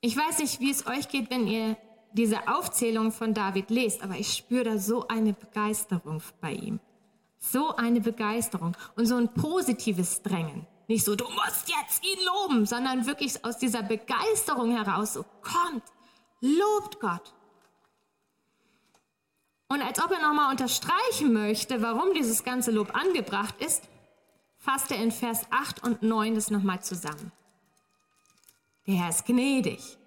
Ich 0.00 0.16
weiß 0.16 0.38
nicht, 0.38 0.60
wie 0.60 0.70
es 0.70 0.86
euch 0.86 1.08
geht, 1.08 1.30
wenn 1.30 1.46
ihr 1.46 1.76
diese 2.12 2.48
Aufzählung 2.48 3.12
von 3.12 3.34
David 3.34 3.70
lest, 3.70 4.02
aber 4.02 4.16
ich 4.16 4.34
spüre 4.34 4.64
da 4.64 4.78
so 4.78 5.08
eine 5.08 5.32
Begeisterung 5.32 6.22
bei 6.40 6.52
ihm. 6.52 6.80
So 7.44 7.74
eine 7.74 8.00
Begeisterung 8.00 8.76
und 8.94 9.06
so 9.06 9.16
ein 9.16 9.34
positives 9.34 10.22
Drängen. 10.22 10.64
Nicht 10.86 11.04
so, 11.04 11.16
du 11.16 11.24
musst 11.24 11.68
jetzt 11.68 12.04
ihn 12.04 12.18
loben, 12.24 12.66
sondern 12.66 13.04
wirklich 13.06 13.44
aus 13.44 13.58
dieser 13.58 13.82
Begeisterung 13.82 14.70
heraus, 14.76 15.14
so 15.14 15.24
kommt, 15.42 15.82
lobt 16.40 17.00
Gott. 17.00 17.34
Und 19.66 19.82
als 19.82 20.00
ob 20.00 20.12
er 20.12 20.20
nochmal 20.20 20.50
unterstreichen 20.50 21.32
möchte, 21.32 21.82
warum 21.82 22.14
dieses 22.14 22.44
ganze 22.44 22.70
Lob 22.70 22.94
angebracht 22.94 23.54
ist, 23.58 23.88
fasst 24.58 24.92
er 24.92 24.98
in 24.98 25.10
Vers 25.10 25.46
8 25.50 25.82
und 25.82 26.02
9 26.02 26.36
das 26.36 26.50
nochmal 26.50 26.80
zusammen. 26.82 27.32
Der 28.86 28.94
Herr 28.94 29.08
ist 29.10 29.26
gnädig, 29.26 29.98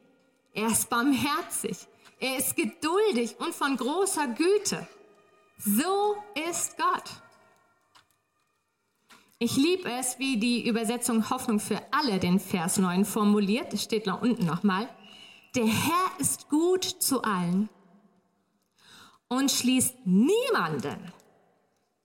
er 0.53 0.67
ist 0.67 0.89
barmherzig, 0.89 1.77
er 2.19 2.37
ist 2.37 2.55
geduldig 2.55 3.35
und 3.39 3.53
von 3.53 3.75
großer 3.75 4.27
Güte. 4.27 4.87
So 5.57 6.15
ist 6.49 6.77
Gott. 6.77 7.24
Ich 9.37 9.57
liebe 9.57 9.91
es, 9.91 10.17
wie 10.17 10.37
die 10.37 10.65
Übersetzung 10.65 11.29
Hoffnung 11.29 11.59
für 11.59 11.81
alle 11.91 12.19
den 12.19 12.39
Vers 12.39 12.77
9 12.77 13.03
formuliert. 13.03 13.73
Das 13.73 13.83
steht 13.83 14.07
da 14.07 14.13
unten 14.13 14.45
nochmal. 14.45 14.87
der 15.55 15.65
Herr 15.65 16.19
ist 16.19 16.49
gut 16.49 16.83
zu 16.83 17.21
allen 17.21 17.69
und 19.27 19.51
schließt 19.51 20.05
niemanden, 20.05 21.11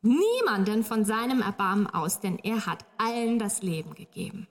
niemanden 0.02 0.84
von 0.84 1.04
seinem 1.04 1.42
Erbarmen 1.42 1.86
aus, 1.88 2.20
denn 2.20 2.38
er 2.38 2.66
hat 2.66 2.84
allen 2.98 3.38
das 3.38 3.62
Leben 3.62 3.94
gegeben. 3.94 4.46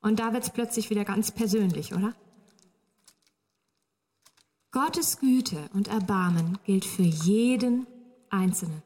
Und 0.00 0.18
da 0.18 0.32
wird 0.32 0.44
es 0.44 0.50
plötzlich 0.50 0.90
wieder 0.90 1.04
ganz 1.04 1.30
persönlich, 1.30 1.92
oder? 1.92 2.14
Gottes 4.70 5.18
Güte 5.18 5.68
und 5.74 5.88
Erbarmen 5.88 6.58
gilt 6.64 6.84
für 6.84 7.02
jeden 7.02 7.86
Einzelnen. 8.30 8.82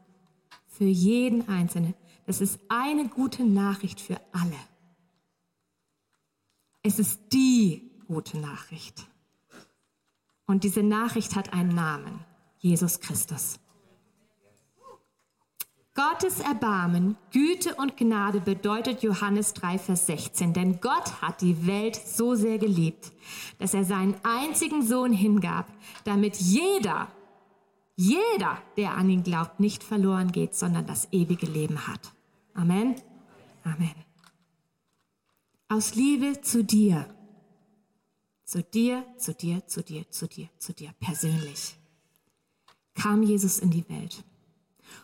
Für 0.76 0.84
jeden 0.84 1.48
Einzelnen. 1.48 1.94
Das 2.26 2.40
ist 2.40 2.58
eine 2.68 3.08
gute 3.08 3.44
Nachricht 3.44 4.00
für 4.00 4.20
alle. 4.32 4.56
Es 6.82 6.98
ist 6.98 7.20
die 7.32 7.90
gute 8.08 8.38
Nachricht. 8.38 9.06
Und 10.46 10.64
diese 10.64 10.82
Nachricht 10.82 11.36
hat 11.36 11.52
einen 11.52 11.74
Namen, 11.74 12.20
Jesus 12.58 13.00
Christus. 13.00 13.58
Gottes 15.94 16.40
Erbarmen, 16.40 17.16
Güte 17.30 17.76
und 17.76 17.96
Gnade 17.96 18.40
bedeutet 18.40 19.04
Johannes 19.04 19.54
3, 19.54 19.78
Vers 19.78 20.06
16. 20.06 20.52
Denn 20.52 20.80
Gott 20.80 21.22
hat 21.22 21.40
die 21.40 21.68
Welt 21.68 21.94
so 21.94 22.34
sehr 22.34 22.58
geliebt, 22.58 23.12
dass 23.60 23.74
er 23.74 23.84
seinen 23.84 24.16
einzigen 24.24 24.84
Sohn 24.84 25.12
hingab, 25.12 25.68
damit 26.02 26.34
jeder, 26.36 27.06
jeder, 27.96 28.60
der 28.76 28.94
an 28.94 29.08
ihn 29.08 29.22
glaubt, 29.22 29.60
nicht 29.60 29.84
verloren 29.84 30.32
geht, 30.32 30.54
sondern 30.54 30.86
das 30.86 31.08
ewige 31.12 31.46
Leben 31.46 31.86
hat. 31.86 32.12
Amen. 32.54 32.96
Amen. 33.62 33.94
Aus 35.68 35.94
Liebe 35.94 36.40
zu 36.40 36.64
dir. 36.64 37.06
Zu 38.44 38.62
dir, 38.62 39.04
zu 39.16 39.32
dir, 39.32 39.66
zu 39.66 39.82
dir, 39.82 40.10
zu 40.10 40.28
dir, 40.28 40.48
zu 40.58 40.72
dir 40.72 40.92
persönlich 41.00 41.76
kam 42.94 43.22
Jesus 43.22 43.58
in 43.58 43.70
die 43.70 43.88
Welt 43.88 44.22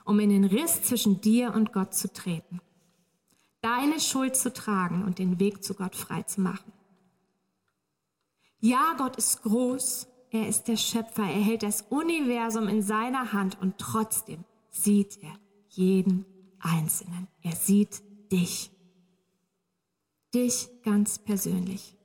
um 0.04 0.18
in 0.20 0.30
den 0.30 0.44
Riss 0.44 0.82
zwischen 0.82 1.20
dir 1.20 1.54
und 1.54 1.72
Gott 1.72 1.94
zu 1.94 2.12
treten, 2.12 2.60
deine 3.60 4.00
Schuld 4.00 4.36
zu 4.36 4.52
tragen 4.52 5.04
und 5.04 5.18
den 5.18 5.38
Weg 5.38 5.62
zu 5.62 5.74
Gott 5.74 5.94
frei 5.94 6.22
zu 6.22 6.40
machen. 6.40 6.72
Ja, 8.60 8.94
Gott 8.98 9.16
ist 9.16 9.42
groß, 9.42 10.06
er 10.30 10.48
ist 10.48 10.64
der 10.64 10.76
Schöpfer, 10.76 11.22
er 11.22 11.40
hält 11.40 11.62
das 11.62 11.82
Universum 11.82 12.68
in 12.68 12.82
seiner 12.82 13.32
Hand 13.32 13.60
und 13.60 13.78
trotzdem 13.78 14.44
sieht 14.70 15.18
er 15.22 15.32
jeden 15.68 16.24
Einzelnen. 16.60 17.28
Er 17.42 17.52
sieht 17.52 18.02
dich. 18.30 18.70
Dich 20.32 20.68
ganz 20.84 21.18
persönlich. 21.18 21.96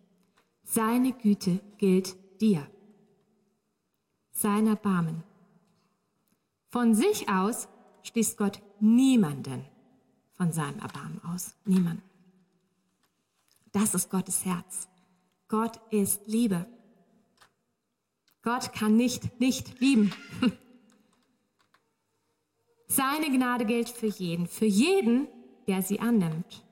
Seine 0.63 1.13
Güte 1.13 1.59
gilt 1.77 2.15
dir. 2.41 2.67
Sein 4.31 4.67
Erbarmen. 4.67 5.23
Von 6.69 6.95
sich 6.95 7.29
aus 7.29 7.67
schließt 8.03 8.38
Gott 8.38 8.61
niemanden 8.79 9.63
von 10.33 10.51
seinem 10.51 10.79
Erbarmen 10.79 11.23
aus. 11.23 11.55
Niemanden. 11.65 12.03
Das 13.71 13.93
ist 13.93 14.09
Gottes 14.09 14.45
Herz. 14.45 14.88
Gott 15.47 15.79
ist 15.91 16.27
Liebe. 16.27 16.65
Gott 18.45 18.73
kann 18.73 18.95
nicht 18.95 19.39
nicht 19.41 19.79
lieben. 19.81 20.13
Seine 22.88 23.36
Gnade 23.36 23.65
gilt 23.65 23.89
für 23.89 24.05
jeden, 24.05 24.47
für 24.47 24.67
jeden, 24.67 25.27
der 25.67 25.81
sie 25.81 25.99
annimmt. 25.99 26.63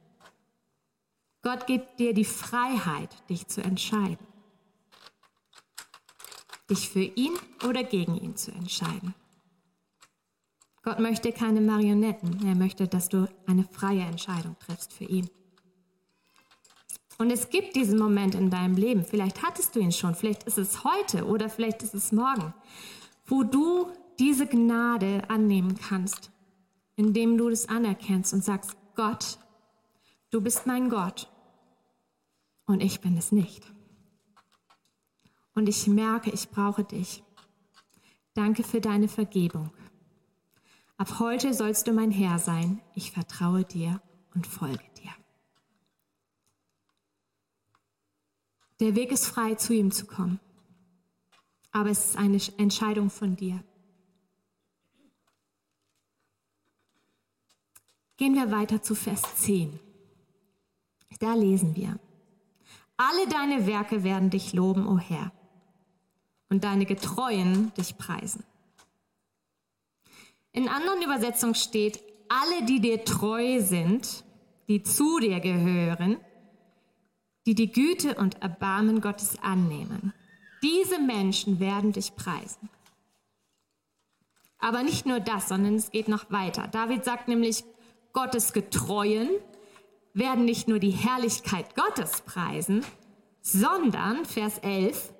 Gott 1.41 1.65
gibt 1.65 1.99
dir 1.99 2.13
die 2.13 2.25
Freiheit, 2.25 3.09
dich 3.27 3.47
zu 3.47 3.61
entscheiden. 3.61 4.25
Dich 6.69 6.87
für 6.87 7.03
ihn 7.03 7.33
oder 7.67 7.83
gegen 7.83 8.17
ihn 8.17 8.35
zu 8.37 8.51
entscheiden. 8.51 9.15
Gott 10.83 10.99
möchte 10.99 11.31
keine 11.31 11.59
Marionetten. 11.59 12.45
Er 12.45 12.55
möchte, 12.55 12.87
dass 12.87 13.09
du 13.09 13.27
eine 13.47 13.63
freie 13.63 14.03
Entscheidung 14.03 14.55
triffst 14.59 14.93
für 14.93 15.05
ihn. 15.05 15.27
Und 17.23 17.31
es 17.31 17.49
gibt 17.49 17.77
diesen 17.77 17.97
Moment 17.97 18.35
in 18.35 18.49
deinem 18.49 18.75
Leben, 18.75 19.05
vielleicht 19.05 19.43
hattest 19.43 19.73
du 19.73 19.79
ihn 19.79 19.93
schon, 19.93 20.13
vielleicht 20.13 20.43
ist 20.43 20.57
es 20.57 20.83
heute 20.83 21.25
oder 21.25 21.47
vielleicht 21.47 21.81
ist 21.81 21.93
es 21.93 22.11
morgen, 22.11 22.53
wo 23.25 23.43
du 23.43 23.87
diese 24.19 24.45
Gnade 24.45 25.21
annehmen 25.29 25.77
kannst, 25.77 26.31
indem 26.97 27.37
du 27.37 27.49
das 27.49 27.69
anerkennst 27.69 28.33
und 28.33 28.43
sagst, 28.43 28.75
Gott, 28.95 29.37
du 30.31 30.41
bist 30.41 30.67
mein 30.67 30.89
Gott 30.89 31.31
und 32.65 32.81
ich 32.83 32.99
bin 32.99 33.15
es 33.15 33.31
nicht. 33.31 33.63
Und 35.55 35.69
ich 35.69 35.87
merke, 35.87 36.29
ich 36.29 36.49
brauche 36.49 36.83
dich. 36.83 37.23
Danke 38.33 38.65
für 38.65 38.81
deine 38.81 39.07
Vergebung. 39.07 39.71
Ab 40.97 41.19
heute 41.19 41.53
sollst 41.53 41.87
du 41.87 41.93
mein 41.93 42.11
Herr 42.11 42.37
sein. 42.37 42.81
Ich 42.95 43.11
vertraue 43.11 43.63
dir 43.63 44.01
und 44.35 44.45
folge 44.45 44.83
dir. 44.97 45.11
Der 48.83 48.95
Weg 48.95 49.13
ist 49.13 49.27
frei, 49.27 49.55
zu 49.55 49.73
ihm 49.73 49.93
zu 49.93 50.05
kommen. 50.05 50.41
Aber 51.71 51.89
es 51.89 52.03
ist 52.03 52.17
eine 52.17 52.37
Entscheidung 52.57 53.09
von 53.09 53.37
dir. 53.37 53.63
Gehen 58.17 58.35
wir 58.35 58.51
weiter 58.51 58.81
zu 58.81 58.93
Vers 58.93 59.21
10. 59.37 59.79
Da 61.19 61.33
lesen 61.33 61.77
wir. 61.77 61.97
Alle 62.97 63.25
deine 63.29 63.67
Werke 63.67 64.03
werden 64.03 64.29
dich 64.29 64.51
loben, 64.51 64.85
o 64.85 64.95
oh 64.95 64.99
Herr, 64.99 65.31
und 66.49 66.65
deine 66.65 66.85
Getreuen 66.85 67.73
dich 67.75 67.97
preisen. 67.97 68.43
In 70.51 70.67
anderen 70.67 71.01
Übersetzungen 71.01 71.55
steht, 71.55 72.03
alle, 72.27 72.65
die 72.65 72.81
dir 72.81 73.05
treu 73.05 73.61
sind, 73.61 74.25
die 74.67 74.83
zu 74.83 75.19
dir 75.19 75.39
gehören, 75.39 76.17
die 77.45 77.55
die 77.55 77.71
Güte 77.71 78.15
und 78.15 78.41
Erbarmen 78.41 79.01
Gottes 79.01 79.37
annehmen. 79.41 80.13
Diese 80.61 80.99
Menschen 80.99 81.59
werden 81.59 81.91
dich 81.91 82.15
preisen. 82.15 82.69
Aber 84.59 84.83
nicht 84.83 85.05
nur 85.05 85.19
das, 85.19 85.49
sondern 85.49 85.75
es 85.75 85.91
geht 85.91 86.07
noch 86.07 86.31
weiter. 86.31 86.67
David 86.67 87.03
sagt 87.03 87.27
nämlich, 87.27 87.65
Gottes 88.13 88.53
Getreuen 88.53 89.29
werden 90.13 90.45
nicht 90.45 90.67
nur 90.67 90.79
die 90.79 90.91
Herrlichkeit 90.91 91.75
Gottes 91.75 92.21
preisen, 92.21 92.85
sondern, 93.41 94.23
Vers 94.23 94.59
11, 94.59 95.13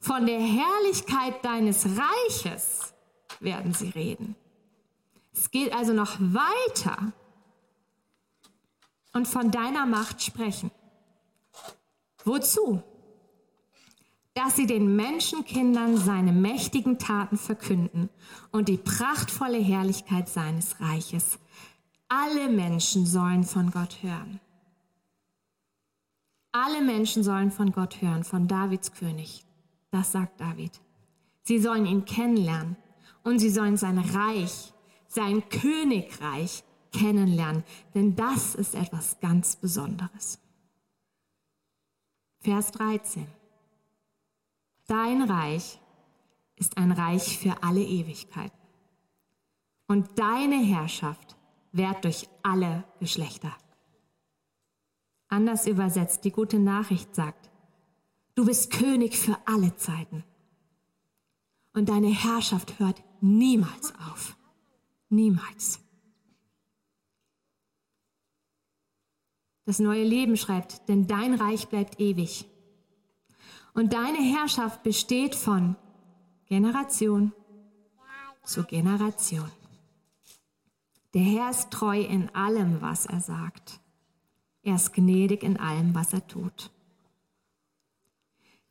von 0.00 0.26
der 0.26 0.40
Herrlichkeit 0.40 1.44
deines 1.44 1.86
Reiches 1.86 2.92
werden 3.38 3.72
sie 3.72 3.90
reden. 3.90 4.34
Es 5.32 5.50
geht 5.50 5.72
also 5.72 5.92
noch 5.92 6.18
weiter 6.18 7.12
und 9.12 9.28
von 9.28 9.52
deiner 9.52 9.86
Macht 9.86 10.22
sprechen. 10.22 10.70
Wozu? 12.24 12.82
Dass 14.34 14.56
sie 14.56 14.66
den 14.66 14.96
Menschenkindern 14.96 15.96
seine 15.96 16.32
mächtigen 16.32 16.98
Taten 16.98 17.36
verkünden 17.36 18.08
und 18.50 18.68
die 18.68 18.78
prachtvolle 18.78 19.58
Herrlichkeit 19.58 20.28
seines 20.28 20.80
Reiches. 20.80 21.38
Alle 22.08 22.48
Menschen 22.48 23.06
sollen 23.06 23.44
von 23.44 23.70
Gott 23.70 24.02
hören. 24.02 24.40
Alle 26.52 26.82
Menschen 26.82 27.22
sollen 27.22 27.50
von 27.50 27.72
Gott 27.72 28.00
hören, 28.00 28.24
von 28.24 28.48
Davids 28.48 28.92
König. 28.92 29.44
Das 29.90 30.12
sagt 30.12 30.40
David. 30.40 30.80
Sie 31.42 31.58
sollen 31.58 31.86
ihn 31.86 32.04
kennenlernen 32.04 32.76
und 33.24 33.38
sie 33.38 33.50
sollen 33.50 33.76
sein 33.76 33.98
Reich 33.98 34.72
sein 35.12 35.46
Königreich 35.48 36.64
kennenlernen, 36.92 37.64
denn 37.94 38.16
das 38.16 38.54
ist 38.54 38.74
etwas 38.74 39.18
ganz 39.20 39.56
Besonderes. 39.56 40.38
Vers 42.42 42.72
13. 42.72 43.24
Dein 44.88 45.22
Reich 45.22 45.78
ist 46.56 46.76
ein 46.76 46.90
Reich 46.90 47.38
für 47.38 47.62
alle 47.62 47.82
Ewigkeiten. 47.82 48.58
Und 49.86 50.18
deine 50.18 50.56
Herrschaft 50.56 51.36
währt 51.70 52.04
durch 52.04 52.28
alle 52.42 52.82
Geschlechter. 52.98 53.56
Anders 55.28 55.68
übersetzt, 55.68 56.24
die 56.24 56.32
gute 56.32 56.58
Nachricht 56.58 57.14
sagt, 57.14 57.48
du 58.34 58.44
bist 58.44 58.72
König 58.72 59.16
für 59.16 59.38
alle 59.46 59.76
Zeiten. 59.76 60.24
Und 61.74 61.90
deine 61.90 62.10
Herrschaft 62.10 62.80
hört 62.80 63.04
niemals 63.20 63.94
auf. 64.10 64.36
Niemals. 65.08 65.78
Das 69.64 69.78
neue 69.78 70.04
Leben 70.04 70.36
schreibt, 70.36 70.88
denn 70.88 71.06
dein 71.06 71.34
Reich 71.34 71.68
bleibt 71.68 72.00
ewig. 72.00 72.46
Und 73.74 73.92
deine 73.92 74.18
Herrschaft 74.18 74.82
besteht 74.82 75.34
von 75.34 75.76
Generation 76.46 77.32
zu 78.44 78.64
Generation. 78.64 79.50
Der 81.14 81.22
Herr 81.22 81.50
ist 81.50 81.70
treu 81.70 82.00
in 82.00 82.34
allem, 82.34 82.80
was 82.82 83.06
er 83.06 83.20
sagt. 83.20 83.80
Er 84.62 84.76
ist 84.76 84.92
gnädig 84.92 85.42
in 85.42 85.58
allem, 85.58 85.94
was 85.94 86.12
er 86.12 86.26
tut. 86.26 86.70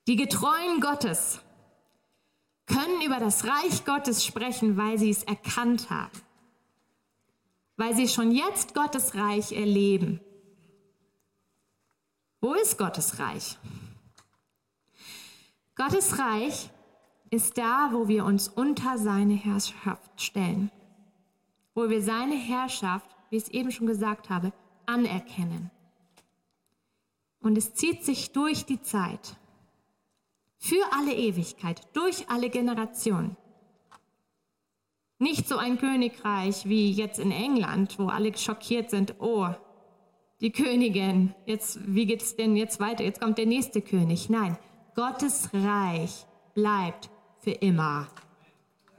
Die 0.07 0.15
Getreuen 0.15 0.81
Gottes 0.81 1.41
können 2.65 3.01
über 3.05 3.19
das 3.19 3.45
Reich 3.45 3.85
Gottes 3.85 4.25
sprechen, 4.25 4.77
weil 4.77 4.97
sie 4.97 5.09
es 5.09 5.23
erkannt 5.23 5.89
haben, 5.89 6.17
weil 7.77 7.95
sie 7.95 8.07
schon 8.07 8.31
jetzt 8.31 8.73
Gottes 8.73 9.15
Reich 9.15 9.51
erleben. 9.51 10.19
Wo 12.43 12.55
ist 12.55 12.79
Gottes 12.79 13.19
Reich? 13.19 13.55
Gottes 15.75 16.17
Reich 16.17 16.71
ist 17.29 17.55
da, 17.55 17.89
wo 17.93 18.07
wir 18.07 18.25
uns 18.25 18.47
unter 18.47 18.97
seine 18.97 19.35
Herrschaft 19.35 20.19
stellen, 20.19 20.71
wo 21.75 21.87
wir 21.87 22.01
seine 22.01 22.35
Herrschaft, 22.35 23.15
wie 23.29 23.37
ich 23.37 23.43
es 23.43 23.49
eben 23.49 23.71
schon 23.71 23.85
gesagt 23.85 24.31
habe, 24.31 24.53
anerkennen. 24.87 25.69
Und 27.41 27.59
es 27.59 27.75
zieht 27.75 28.03
sich 28.03 28.31
durch 28.31 28.65
die 28.65 28.81
Zeit, 28.81 29.35
für 30.57 30.83
alle 30.93 31.13
Ewigkeit, 31.13 31.87
durch 31.93 32.27
alle 32.27 32.49
Generationen. 32.49 33.37
Nicht 35.19 35.47
so 35.47 35.57
ein 35.57 35.77
Königreich 35.77 36.67
wie 36.67 36.91
jetzt 36.91 37.19
in 37.19 37.31
England, 37.31 37.99
wo 37.99 38.07
alle 38.07 38.35
schockiert 38.35 38.89
sind, 38.89 39.13
oh, 39.19 39.53
die 40.41 40.51
Königin, 40.51 41.33
jetzt, 41.45 41.79
wie 41.85 42.07
geht 42.07 42.21
es 42.21 42.35
denn 42.35 42.55
jetzt 42.55 42.79
weiter? 42.79 43.03
Jetzt 43.03 43.21
kommt 43.21 43.37
der 43.37 43.45
nächste 43.45 43.81
König. 43.81 44.29
Nein, 44.29 44.57
Gottes 44.95 45.49
Reich 45.53 46.25
bleibt 46.55 47.09
für 47.39 47.51
immer. 47.51 48.07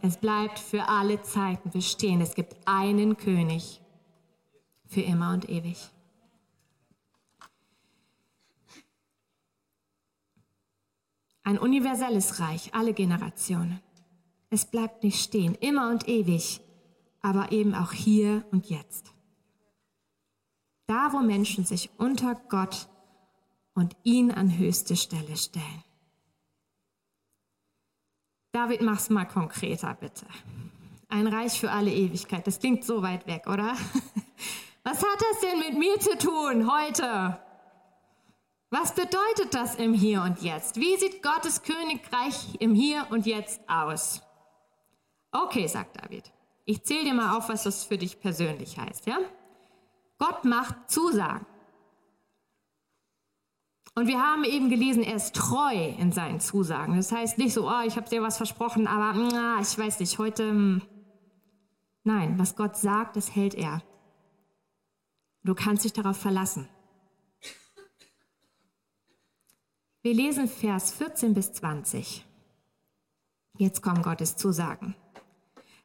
Es 0.00 0.16
bleibt 0.16 0.59
für 0.59 0.88
alle 0.88 1.20
Zeiten 1.22 1.70
bestehen. 1.70 2.20
Es 2.20 2.35
gibt 2.35 2.57
einen 2.64 3.16
König 3.16 3.81
für 4.87 5.00
immer 5.00 5.33
und 5.33 5.48
ewig. 5.48 5.78
Ein 11.44 11.59
universelles 11.59 12.38
Reich, 12.38 12.72
alle 12.72 12.94
Generationen. 12.94 13.81
Es 14.48 14.64
bleibt 14.64 15.02
nicht 15.02 15.20
stehen, 15.20 15.57
immer 15.57 15.90
und 15.90 16.09
ewig, 16.09 16.61
aber 17.20 17.50
eben 17.50 17.74
auch 17.74 17.92
hier 17.92 18.44
und 18.52 18.70
jetzt. 18.70 19.12
Da, 20.92 21.11
wo 21.14 21.20
Menschen 21.20 21.64
sich 21.64 21.88
unter 21.96 22.35
Gott 22.50 22.87
und 23.72 23.96
ihn 24.02 24.31
an 24.31 24.59
höchste 24.59 24.94
Stelle 24.94 25.38
stellen. 25.38 25.85
David, 28.52 28.83
mach's 28.83 29.09
mal 29.09 29.24
konkreter, 29.24 29.94
bitte. 29.94 30.26
Ein 31.09 31.28
Reich 31.28 31.59
für 31.59 31.70
alle 31.70 31.90
Ewigkeit. 31.90 32.46
Das 32.46 32.59
klingt 32.59 32.85
so 32.85 33.00
weit 33.00 33.26
weg, 33.26 33.46
oder? 33.46 33.74
Was 34.85 34.98
hat 34.98 35.18
das 35.18 35.40
denn 35.40 35.61
mit 35.61 35.78
mir 35.78 35.98
zu 35.98 36.18
tun 36.18 36.70
heute? 36.70 37.40
Was 38.68 38.94
bedeutet 38.94 39.55
das 39.55 39.76
im 39.76 39.94
Hier 39.94 40.20
und 40.20 40.42
Jetzt? 40.42 40.76
Wie 40.76 40.98
sieht 40.98 41.22
Gottes 41.22 41.62
Königreich 41.62 42.57
im 42.61 42.74
Hier 42.74 43.07
und 43.09 43.24
Jetzt 43.24 43.62
aus? 43.66 44.20
Okay, 45.31 45.66
sagt 45.68 46.05
David. 46.05 46.31
Ich 46.66 46.85
zähle 46.85 47.05
dir 47.05 47.14
mal 47.14 47.38
auf, 47.38 47.48
was 47.48 47.62
das 47.62 47.83
für 47.83 47.96
dich 47.96 48.20
persönlich 48.20 48.76
heißt, 48.76 49.07
ja? 49.07 49.16
Gott 50.18 50.44
macht 50.44 50.90
Zusagen. 50.90 51.46
Und 53.94 54.07
wir 54.07 54.20
haben 54.20 54.44
eben 54.44 54.70
gelesen, 54.70 55.03
er 55.03 55.16
ist 55.16 55.35
treu 55.37 55.75
in 55.98 56.12
seinen 56.12 56.40
Zusagen. 56.40 56.96
Das 56.96 57.12
heißt 57.12 57.37
nicht 57.37 57.53
so, 57.53 57.68
oh, 57.68 57.83
ich 57.87 57.96
habe 57.96 58.09
dir 58.09 58.22
was 58.22 58.38
versprochen, 58.38 58.87
aber 58.87 59.12
na, 59.12 59.61
ich 59.61 59.77
weiß 59.77 60.01
nicht, 60.01 60.18
heute. 60.18 60.48
Hm. 60.48 60.83
Nein, 62.05 62.38
was 62.38 62.57
Gott 62.57 62.77
sagt, 62.77 63.16
das 63.16 63.35
hält 63.35 63.55
er. 63.55 63.83
Du 65.44 65.55
kannst 65.55 65.85
dich 65.85 65.92
darauf 65.92 66.16
verlassen. 66.16 66.68
Wir 70.03 70.14
lesen 70.14 70.48
Vers 70.48 70.92
14 70.94 71.35
bis 71.35 71.53
20. 71.53 72.27
Jetzt 73.59 73.83
kommen 73.83 74.03
Gottes 74.03 74.37
Zusagen. 74.37 74.96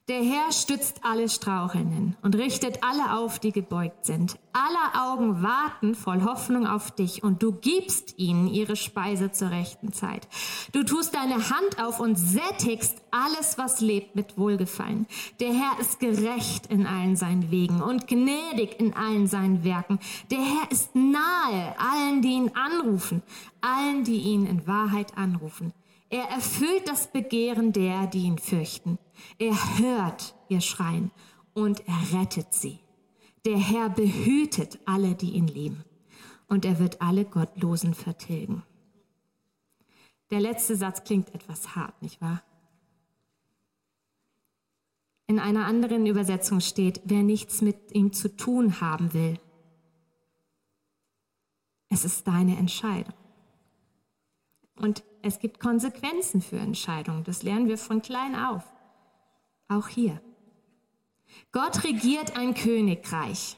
Der 0.09 0.23
Herr 0.23 0.53
stützt 0.53 1.01
alle 1.03 1.27
Strauchelnden 1.27 2.15
und 2.21 2.35
richtet 2.35 2.81
alle 2.81 3.19
auf, 3.19 3.39
die 3.39 3.51
gebeugt 3.51 4.05
sind. 4.05 4.39
Alle 4.53 5.05
Augen 5.05 5.43
warten 5.43 5.95
voll 5.95 6.23
Hoffnung 6.23 6.65
auf 6.65 6.91
dich 6.91 7.23
und 7.23 7.43
du 7.43 7.51
gibst 7.51 8.17
ihnen 8.17 8.47
ihre 8.47 8.77
Speise 8.77 9.33
zur 9.33 9.51
rechten 9.51 9.91
Zeit. 9.91 10.29
Du 10.71 10.85
tust 10.85 11.13
deine 11.13 11.49
Hand 11.49 11.83
auf 11.83 11.99
und 11.99 12.15
sättigst 12.15 13.01
alles, 13.11 13.57
was 13.57 13.81
lebt, 13.81 14.15
mit 14.15 14.37
Wohlgefallen. 14.37 15.07
Der 15.41 15.51
Herr 15.51 15.77
ist 15.81 15.99
gerecht 15.99 16.67
in 16.67 16.87
allen 16.87 17.17
seinen 17.17 17.51
Wegen 17.51 17.81
und 17.81 18.07
gnädig 18.07 18.79
in 18.79 18.93
allen 18.93 19.27
seinen 19.27 19.65
Werken. 19.65 19.99
Der 20.31 20.39
Herr 20.39 20.71
ist 20.71 20.95
nahe 20.95 21.75
allen, 21.77 22.21
die 22.21 22.29
ihn 22.29 22.51
anrufen, 22.55 23.23
allen, 23.59 24.05
die 24.05 24.21
ihn 24.21 24.45
in 24.45 24.65
Wahrheit 24.67 25.17
anrufen. 25.17 25.73
Er 26.09 26.29
erfüllt 26.29 26.87
das 26.87 27.07
Begehren 27.11 27.73
der, 27.73 28.07
die 28.07 28.19
ihn 28.19 28.37
fürchten. 28.37 28.97
Er 29.37 29.79
hört 29.79 30.35
ihr 30.49 30.61
Schreien 30.61 31.11
und 31.53 31.83
er 31.87 32.19
rettet 32.19 32.53
sie. 32.53 32.79
Der 33.45 33.57
Herr 33.57 33.89
behütet 33.89 34.79
alle, 34.85 35.15
die 35.15 35.31
ihn 35.31 35.47
lieben. 35.47 35.83
Und 36.47 36.65
er 36.65 36.79
wird 36.79 37.01
alle 37.01 37.25
Gottlosen 37.25 37.93
vertilgen. 37.93 38.63
Der 40.29 40.39
letzte 40.39 40.75
Satz 40.75 41.03
klingt 41.03 41.33
etwas 41.33 41.75
hart, 41.75 42.01
nicht 42.01 42.21
wahr? 42.21 42.43
In 45.27 45.39
einer 45.39 45.65
anderen 45.65 46.05
Übersetzung 46.05 46.61
steht, 46.61 47.01
wer 47.05 47.23
nichts 47.23 47.61
mit 47.61 47.91
ihm 47.93 48.13
zu 48.13 48.35
tun 48.35 48.79
haben 48.79 49.13
will. 49.13 49.39
Es 51.89 52.05
ist 52.05 52.27
deine 52.27 52.57
Entscheidung. 52.57 53.13
Und 54.77 55.03
es 55.21 55.39
gibt 55.39 55.59
Konsequenzen 55.59 56.41
für 56.41 56.57
Entscheidungen. 56.57 57.23
Das 57.23 57.43
lernen 57.43 57.67
wir 57.67 57.77
von 57.77 58.01
klein 58.01 58.35
auf. 58.35 58.63
Auch 59.67 59.87
hier. 59.87 60.21
Gott 61.51 61.83
regiert 61.83 62.37
ein 62.37 62.53
Königreich. 62.53 63.57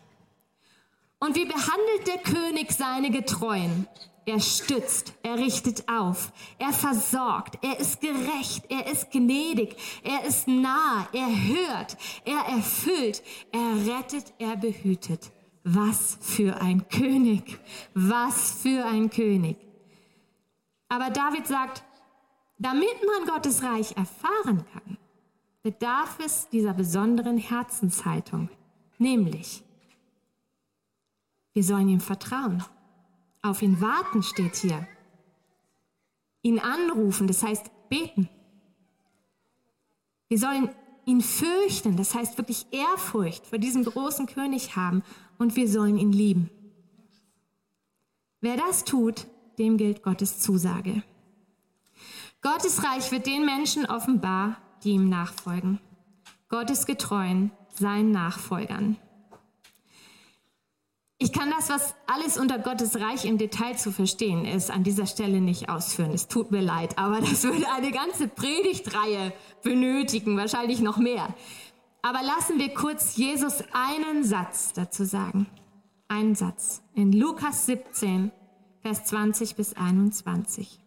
Und 1.19 1.35
wie 1.35 1.45
behandelt 1.45 2.07
der 2.07 2.17
König 2.19 2.71
seine 2.71 3.11
Getreuen? 3.11 3.87
Er 4.25 4.39
stützt, 4.39 5.13
er 5.23 5.37
richtet 5.37 5.89
auf, 5.89 6.31
er 6.59 6.71
versorgt, 6.71 7.63
er 7.63 7.79
ist 7.79 7.99
gerecht, 7.99 8.63
er 8.69 8.85
ist 8.85 9.09
gnädig, 9.09 9.75
er 10.03 10.23
ist 10.23 10.47
nah, 10.47 11.07
er 11.13 11.27
hört, 11.47 11.97
er 12.25 12.53
erfüllt, 12.53 13.23
er 13.51 13.87
rettet, 13.87 14.31
er 14.37 14.55
behütet. 14.55 15.31
Was 15.63 16.17
für 16.21 16.61
ein 16.61 16.87
König, 16.89 17.59
was 17.93 18.51
für 18.61 18.85
ein 18.85 19.09
König. 19.09 19.57
Aber 20.89 21.09
David 21.09 21.47
sagt, 21.47 21.83
damit 22.59 22.97
man 23.05 23.33
Gottes 23.33 23.63
Reich 23.63 23.95
erfahren 23.97 24.65
kann, 24.73 24.88
bedarf 25.63 26.19
es 26.23 26.49
dieser 26.49 26.73
besonderen 26.73 27.37
Herzenshaltung, 27.37 28.49
nämlich 28.97 29.63
wir 31.53 31.63
sollen 31.63 31.89
ihm 31.89 31.99
vertrauen, 31.99 32.63
auf 33.41 33.61
ihn 33.61 33.81
warten 33.81 34.23
steht 34.23 34.55
hier, 34.55 34.87
ihn 36.41 36.59
anrufen, 36.59 37.27
das 37.27 37.43
heißt 37.43 37.69
beten. 37.89 38.29
Wir 40.27 40.37
sollen 40.37 40.69
ihn 41.05 41.21
fürchten, 41.21 41.97
das 41.97 42.13
heißt 42.13 42.37
wirklich 42.37 42.67
Ehrfurcht 42.71 43.47
vor 43.47 43.57
diesem 43.57 43.83
großen 43.83 44.27
König 44.27 44.75
haben 44.75 45.03
und 45.37 45.55
wir 45.55 45.67
sollen 45.67 45.97
ihn 45.97 46.13
lieben. 46.13 46.49
Wer 48.41 48.55
das 48.55 48.85
tut, 48.85 49.27
dem 49.57 49.77
gilt 49.77 50.03
Gottes 50.03 50.39
Zusage. 50.39 51.03
Gottes 52.41 52.83
Reich 52.83 53.11
wird 53.11 53.25
den 53.25 53.45
Menschen 53.45 53.85
offenbar, 53.85 54.61
die 54.83 54.91
ihm 54.91 55.09
nachfolgen. 55.09 55.79
Gottes 56.49 56.85
Getreuen, 56.85 57.51
seinen 57.69 58.11
Nachfolgern. 58.11 58.97
Ich 61.21 61.33
kann 61.33 61.51
das, 61.51 61.69
was 61.69 61.95
alles 62.07 62.37
unter 62.37 62.59
Gottes 62.59 62.95
Reich 62.95 63.25
im 63.25 63.37
Detail 63.37 63.77
zu 63.77 63.91
verstehen 63.91 64.45
ist, 64.45 64.71
an 64.71 64.83
dieser 64.83 65.05
Stelle 65.05 65.41
nicht 65.41 65.67
ausführen. 65.67 66.13
Es 66.13 66.29
tut 66.29 66.49
mir 66.49 66.61
leid, 66.61 66.97
aber 66.97 67.19
das 67.19 67.43
würde 67.43 67.69
eine 67.75 67.91
ganze 67.91 68.29
Predigtreihe 68.29 69.33
benötigen, 69.61 70.37
wahrscheinlich 70.37 70.79
noch 70.79 70.97
mehr. 70.97 71.27
Aber 72.01 72.21
lassen 72.23 72.57
wir 72.57 72.73
kurz 72.73 73.17
Jesus 73.17 73.61
einen 73.73 74.23
Satz 74.23 74.71
dazu 74.73 75.03
sagen. 75.03 75.47
Einen 76.07 76.35
Satz. 76.35 76.81
In 76.95 77.11
Lukas 77.11 77.65
17, 77.65 78.31
Vers 78.81 79.03
20 79.05 79.55
bis 79.57 79.75
21. 79.75 80.79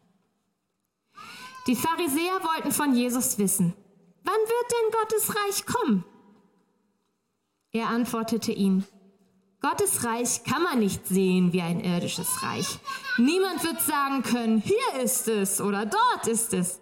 Die 1.66 1.76
Pharisäer 1.76 2.40
wollten 2.42 2.72
von 2.72 2.94
Jesus 2.94 3.38
wissen, 3.38 3.74
wann 4.24 4.35
wird 4.35 4.72
denn 4.72 5.00
Gottes 5.00 5.37
Reich 5.37 5.66
kommen? 5.66 6.04
Er 7.72 7.88
antwortete 7.88 8.52
ihnen, 8.52 8.87
Gottes 9.61 10.04
Reich 10.04 10.42
kann 10.42 10.62
man 10.62 10.80
nicht 10.80 11.06
sehen 11.06 11.52
wie 11.52 11.62
ein 11.62 11.80
irdisches 11.80 12.42
Reich. 12.42 12.78
Niemand 13.16 13.62
wird 13.62 13.80
sagen 13.80 14.22
können, 14.22 14.58
hier 14.61 15.00
ist 15.00 15.28
es 15.28 15.61
oder 15.61 15.87
dort 15.87 16.26
ist 16.26 16.52
es. 16.52 16.80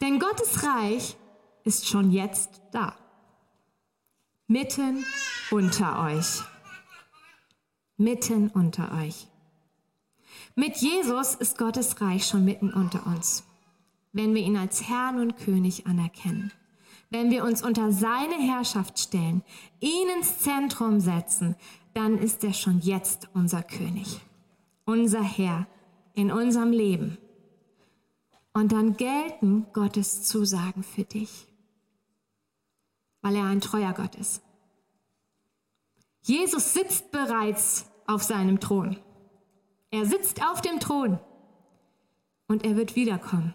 Denn 0.00 0.18
Gottes 0.18 0.64
Reich 0.64 1.16
ist 1.64 1.86
schon 1.86 2.10
jetzt 2.10 2.62
da. 2.72 2.96
Mitten 4.46 5.04
unter 5.50 6.02
euch. 6.06 6.42
Mitten 7.98 8.48
unter 8.48 8.90
euch. 9.02 9.28
Mit 10.54 10.78
Jesus 10.78 11.34
ist 11.34 11.58
Gottes 11.58 12.00
Reich 12.00 12.26
schon 12.26 12.44
mitten 12.44 12.72
unter 12.72 13.06
uns, 13.06 13.44
wenn 14.12 14.34
wir 14.34 14.42
ihn 14.42 14.56
als 14.56 14.88
Herrn 14.88 15.20
und 15.20 15.36
König 15.36 15.86
anerkennen. 15.86 16.52
Wenn 17.10 17.30
wir 17.30 17.44
uns 17.44 17.62
unter 17.62 17.90
seine 17.92 18.34
Herrschaft 18.34 18.98
stellen, 18.98 19.42
ihn 19.80 20.08
ins 20.16 20.40
Zentrum 20.40 21.00
setzen, 21.00 21.56
dann 21.94 22.18
ist 22.18 22.44
er 22.44 22.52
schon 22.52 22.80
jetzt 22.80 23.28
unser 23.34 23.62
König, 23.62 24.20
unser 24.84 25.22
Herr 25.22 25.66
in 26.14 26.30
unserem 26.30 26.70
Leben. 26.70 27.18
Und 28.52 28.72
dann 28.72 28.96
gelten 28.96 29.66
Gottes 29.72 30.22
Zusagen 30.24 30.82
für 30.82 31.04
dich, 31.04 31.46
weil 33.22 33.36
er 33.36 33.44
ein 33.44 33.60
treuer 33.60 33.92
Gott 33.92 34.16
ist. 34.16 34.42
Jesus 36.22 36.74
sitzt 36.74 37.10
bereits 37.10 37.86
auf 38.06 38.22
seinem 38.22 38.60
Thron. 38.60 38.98
Er 39.90 40.04
sitzt 40.04 40.44
auf 40.44 40.60
dem 40.60 40.80
Thron 40.80 41.18
und 42.48 42.64
er 42.64 42.76
wird 42.76 42.96
wiederkommen 42.96 43.54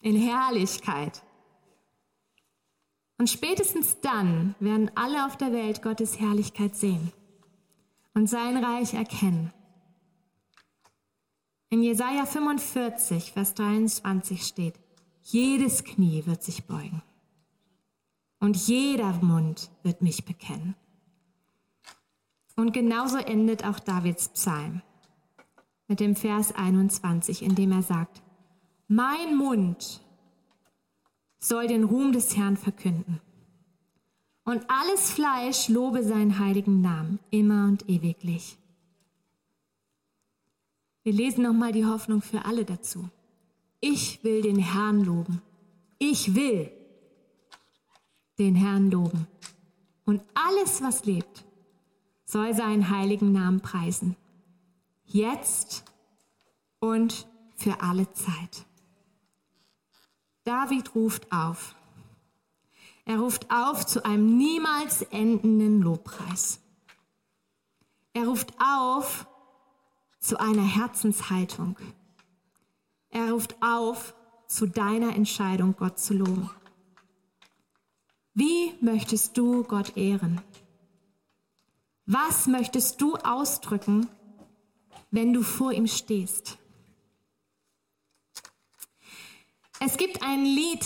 in 0.00 0.16
Herrlichkeit. 0.16 1.22
Und 3.18 3.28
spätestens 3.28 4.00
dann 4.00 4.54
werden 4.60 4.90
alle 4.94 5.26
auf 5.26 5.36
der 5.36 5.52
Welt 5.52 5.82
Gottes 5.82 6.18
Herrlichkeit 6.18 6.74
sehen 6.74 7.12
und 8.14 8.28
sein 8.28 8.56
Reich 8.62 8.94
erkennen. 8.94 9.52
In 11.68 11.82
Jesaja 11.82 12.26
45, 12.26 13.32
Vers 13.32 13.54
23 13.54 14.44
steht, 14.44 14.74
jedes 15.22 15.84
Knie 15.84 16.24
wird 16.26 16.42
sich 16.42 16.64
beugen 16.64 17.02
und 18.40 18.56
jeder 18.56 19.12
Mund 19.22 19.70
wird 19.82 20.02
mich 20.02 20.24
bekennen. 20.24 20.74
Und 22.56 22.72
genauso 22.72 23.18
endet 23.18 23.64
auch 23.64 23.78
Davids 23.78 24.30
Psalm 24.30 24.82
mit 25.86 26.00
dem 26.00 26.16
Vers 26.16 26.52
21, 26.52 27.42
in 27.42 27.54
dem 27.54 27.72
er 27.72 27.82
sagt, 27.82 28.22
mein 28.90 29.36
Mund 29.36 30.00
soll 31.38 31.68
den 31.68 31.84
Ruhm 31.84 32.12
des 32.12 32.36
Herrn 32.36 32.56
verkünden. 32.56 33.20
Und 34.44 34.64
alles 34.68 35.12
Fleisch 35.12 35.68
lobe 35.68 36.02
seinen 36.02 36.40
heiligen 36.40 36.80
Namen 36.80 37.20
immer 37.30 37.66
und 37.66 37.88
ewiglich. 37.88 38.58
Wir 41.04 41.12
lesen 41.12 41.44
nochmal 41.44 41.70
die 41.70 41.86
Hoffnung 41.86 42.20
für 42.20 42.44
alle 42.44 42.64
dazu. 42.64 43.08
Ich 43.78 44.24
will 44.24 44.42
den 44.42 44.58
Herrn 44.58 45.04
loben. 45.04 45.40
Ich 46.00 46.34
will 46.34 46.72
den 48.40 48.56
Herrn 48.56 48.90
loben. 48.90 49.28
Und 50.04 50.20
alles, 50.34 50.82
was 50.82 51.04
lebt, 51.04 51.44
soll 52.24 52.54
seinen 52.54 52.90
heiligen 52.90 53.30
Namen 53.30 53.60
preisen. 53.60 54.16
Jetzt 55.04 55.84
und 56.80 57.28
für 57.54 57.80
alle 57.82 58.12
Zeit. 58.14 58.66
David 60.50 60.96
ruft 60.96 61.30
auf. 61.30 61.76
Er 63.04 63.20
ruft 63.20 63.52
auf 63.52 63.86
zu 63.86 64.04
einem 64.04 64.36
niemals 64.36 65.02
endenden 65.02 65.80
Lobpreis. 65.80 66.58
Er 68.14 68.26
ruft 68.26 68.52
auf 68.58 69.28
zu 70.18 70.40
einer 70.40 70.64
Herzenshaltung. 70.64 71.76
Er 73.10 73.30
ruft 73.30 73.62
auf 73.62 74.12
zu 74.48 74.66
deiner 74.66 75.14
Entscheidung, 75.14 75.76
Gott 75.78 76.00
zu 76.00 76.14
loben. 76.14 76.50
Wie 78.34 78.74
möchtest 78.80 79.38
du 79.38 79.62
Gott 79.62 79.96
ehren? 79.96 80.40
Was 82.06 82.48
möchtest 82.48 83.00
du 83.00 83.14
ausdrücken, 83.14 84.08
wenn 85.12 85.32
du 85.32 85.42
vor 85.42 85.70
ihm 85.70 85.86
stehst? 85.86 86.58
Es 89.82 89.96
gibt 89.96 90.22
ein 90.22 90.44
Lied 90.44 90.84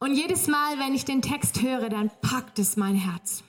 und 0.00 0.14
jedes 0.14 0.48
Mal, 0.48 0.78
wenn 0.80 0.92
ich 0.92 1.04
den 1.04 1.22
Text 1.22 1.62
höre, 1.62 1.88
dann 1.88 2.10
packt 2.20 2.58
es 2.58 2.76
mein 2.76 2.96
Herz. 2.96 3.44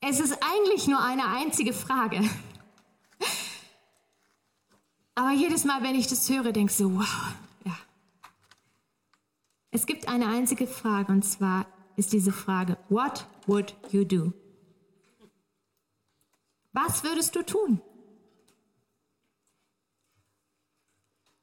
Es 0.00 0.18
ist 0.18 0.36
eigentlich 0.42 0.88
nur 0.88 1.00
eine 1.00 1.26
einzige 1.28 1.72
Frage. 1.72 2.28
Aber 5.14 5.30
jedes 5.30 5.64
Mal, 5.64 5.82
wenn 5.82 5.94
ich 5.94 6.08
das 6.08 6.28
höre, 6.28 6.52
denke 6.52 6.72
ich 6.72 6.76
so, 6.76 6.92
wow, 6.92 7.34
ja. 7.64 7.78
Es 9.70 9.86
gibt 9.86 10.08
eine 10.08 10.26
einzige 10.26 10.66
Frage 10.66 11.12
und 11.12 11.22
zwar 11.22 11.66
ist 11.94 12.12
diese 12.12 12.32
Frage, 12.32 12.76
what 12.88 13.26
would 13.46 13.76
you 13.92 14.04
do? 14.04 14.32
Was 16.72 17.04
würdest 17.04 17.36
du 17.36 17.44
tun? 17.44 17.80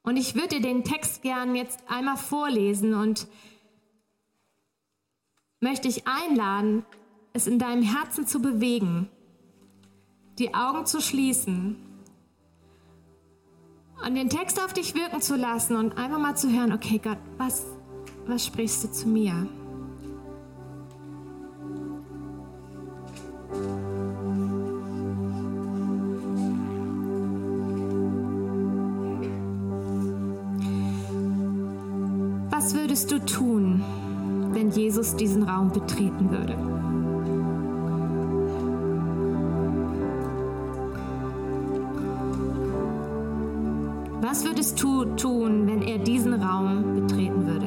Und 0.03 0.17
ich 0.17 0.35
würde 0.35 0.59
dir 0.59 0.61
den 0.61 0.83
Text 0.83 1.21
gern 1.21 1.55
jetzt 1.55 1.79
einmal 1.87 2.17
vorlesen 2.17 2.93
und 2.93 3.27
möchte 5.61 5.87
ich 5.87 6.03
einladen, 6.05 6.85
es 7.31 7.47
in 7.47 7.57
deinem 7.57 7.83
Herzen 7.83 8.27
zu 8.27 8.41
bewegen, 8.41 9.09
die 10.37 10.53
Augen 10.53 10.85
zu 10.85 11.01
schließen 11.01 11.77
und 14.05 14.15
den 14.15 14.29
Text 14.29 14.61
auf 14.61 14.73
dich 14.73 14.93
wirken 14.93 15.21
zu 15.21 15.37
lassen 15.37 15.77
und 15.77 15.97
einfach 15.97 16.19
mal 16.19 16.35
zu 16.35 16.51
hören, 16.51 16.73
okay 16.73 16.99
Gott, 17.01 17.19
was, 17.37 17.65
was 18.27 18.45
sprichst 18.45 18.83
du 18.83 18.91
zu 18.91 19.07
mir? 19.07 19.47
Jesus 35.03 35.17
diesen 35.17 35.43
Raum 35.43 35.69
betreten 35.69 36.31
würde? 36.31 36.55
Was 44.21 44.45
würdest 44.45 44.81
du 44.81 45.03
tun, 45.15 45.67
wenn 45.67 45.81
er 45.81 45.97
diesen 45.97 46.33
Raum 46.33 46.95
betreten 46.95 47.45
würde? 47.45 47.65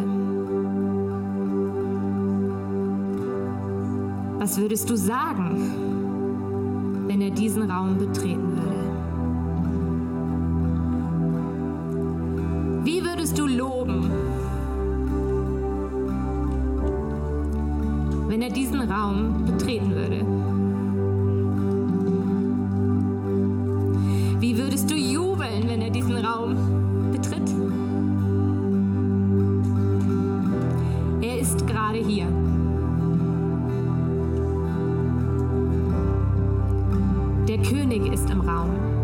Was 4.38 4.58
würdest 4.58 4.88
du 4.88 4.96
sagen, 4.96 7.04
wenn 7.06 7.20
er 7.20 7.30
diesen 7.30 7.70
Raum 7.70 7.98
betreten 7.98 8.56
würde? 8.56 8.86
Wie 12.84 13.04
würdest 13.04 13.38
du 13.38 13.46
loben, 13.46 14.10
wenn 18.36 18.42
er 18.42 18.50
diesen 18.50 18.82
Raum 18.82 19.46
betreten 19.46 19.94
würde? 19.94 20.20
Wie 24.38 24.58
würdest 24.58 24.90
du 24.90 24.94
jubeln, 24.94 25.66
wenn 25.66 25.80
er 25.80 25.88
diesen 25.88 26.18
Raum 26.18 26.54
betritt? 27.12 27.48
Er 31.22 31.38
ist 31.38 31.66
gerade 31.66 31.96
hier. 31.96 32.26
Der 37.48 37.58
König 37.62 38.12
ist 38.12 38.28
im 38.28 38.42
Raum. 38.42 38.95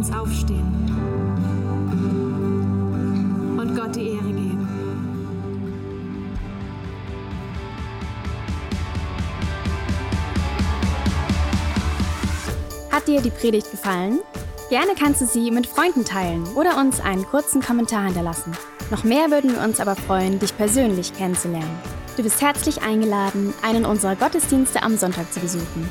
Uns 0.00 0.12
aufstehen 0.14 0.64
und 3.58 3.76
Gott 3.76 3.94
die 3.94 4.08
Ehre 4.08 4.32
geben. 4.32 4.66
Hat 12.90 13.06
dir 13.06 13.20
die 13.20 13.28
Predigt 13.28 13.70
gefallen? 13.70 14.20
Gerne 14.70 14.92
kannst 14.98 15.20
du 15.20 15.26
sie 15.26 15.50
mit 15.50 15.66
Freunden 15.66 16.06
teilen 16.06 16.44
oder 16.54 16.78
uns 16.78 17.00
einen 17.00 17.26
kurzen 17.26 17.60
Kommentar 17.60 18.04
hinterlassen. 18.04 18.52
Noch 18.90 19.04
mehr 19.04 19.30
würden 19.30 19.54
wir 19.54 19.62
uns 19.62 19.80
aber 19.80 19.96
freuen, 19.96 20.38
dich 20.38 20.56
persönlich 20.56 21.12
kennenzulernen. 21.12 21.78
Du 22.16 22.22
bist 22.22 22.40
herzlich 22.40 22.80
eingeladen, 22.80 23.52
einen 23.62 23.84
unserer 23.84 24.16
Gottesdienste 24.16 24.82
am 24.82 24.96
Sonntag 24.96 25.30
zu 25.30 25.40
besuchen. 25.40 25.90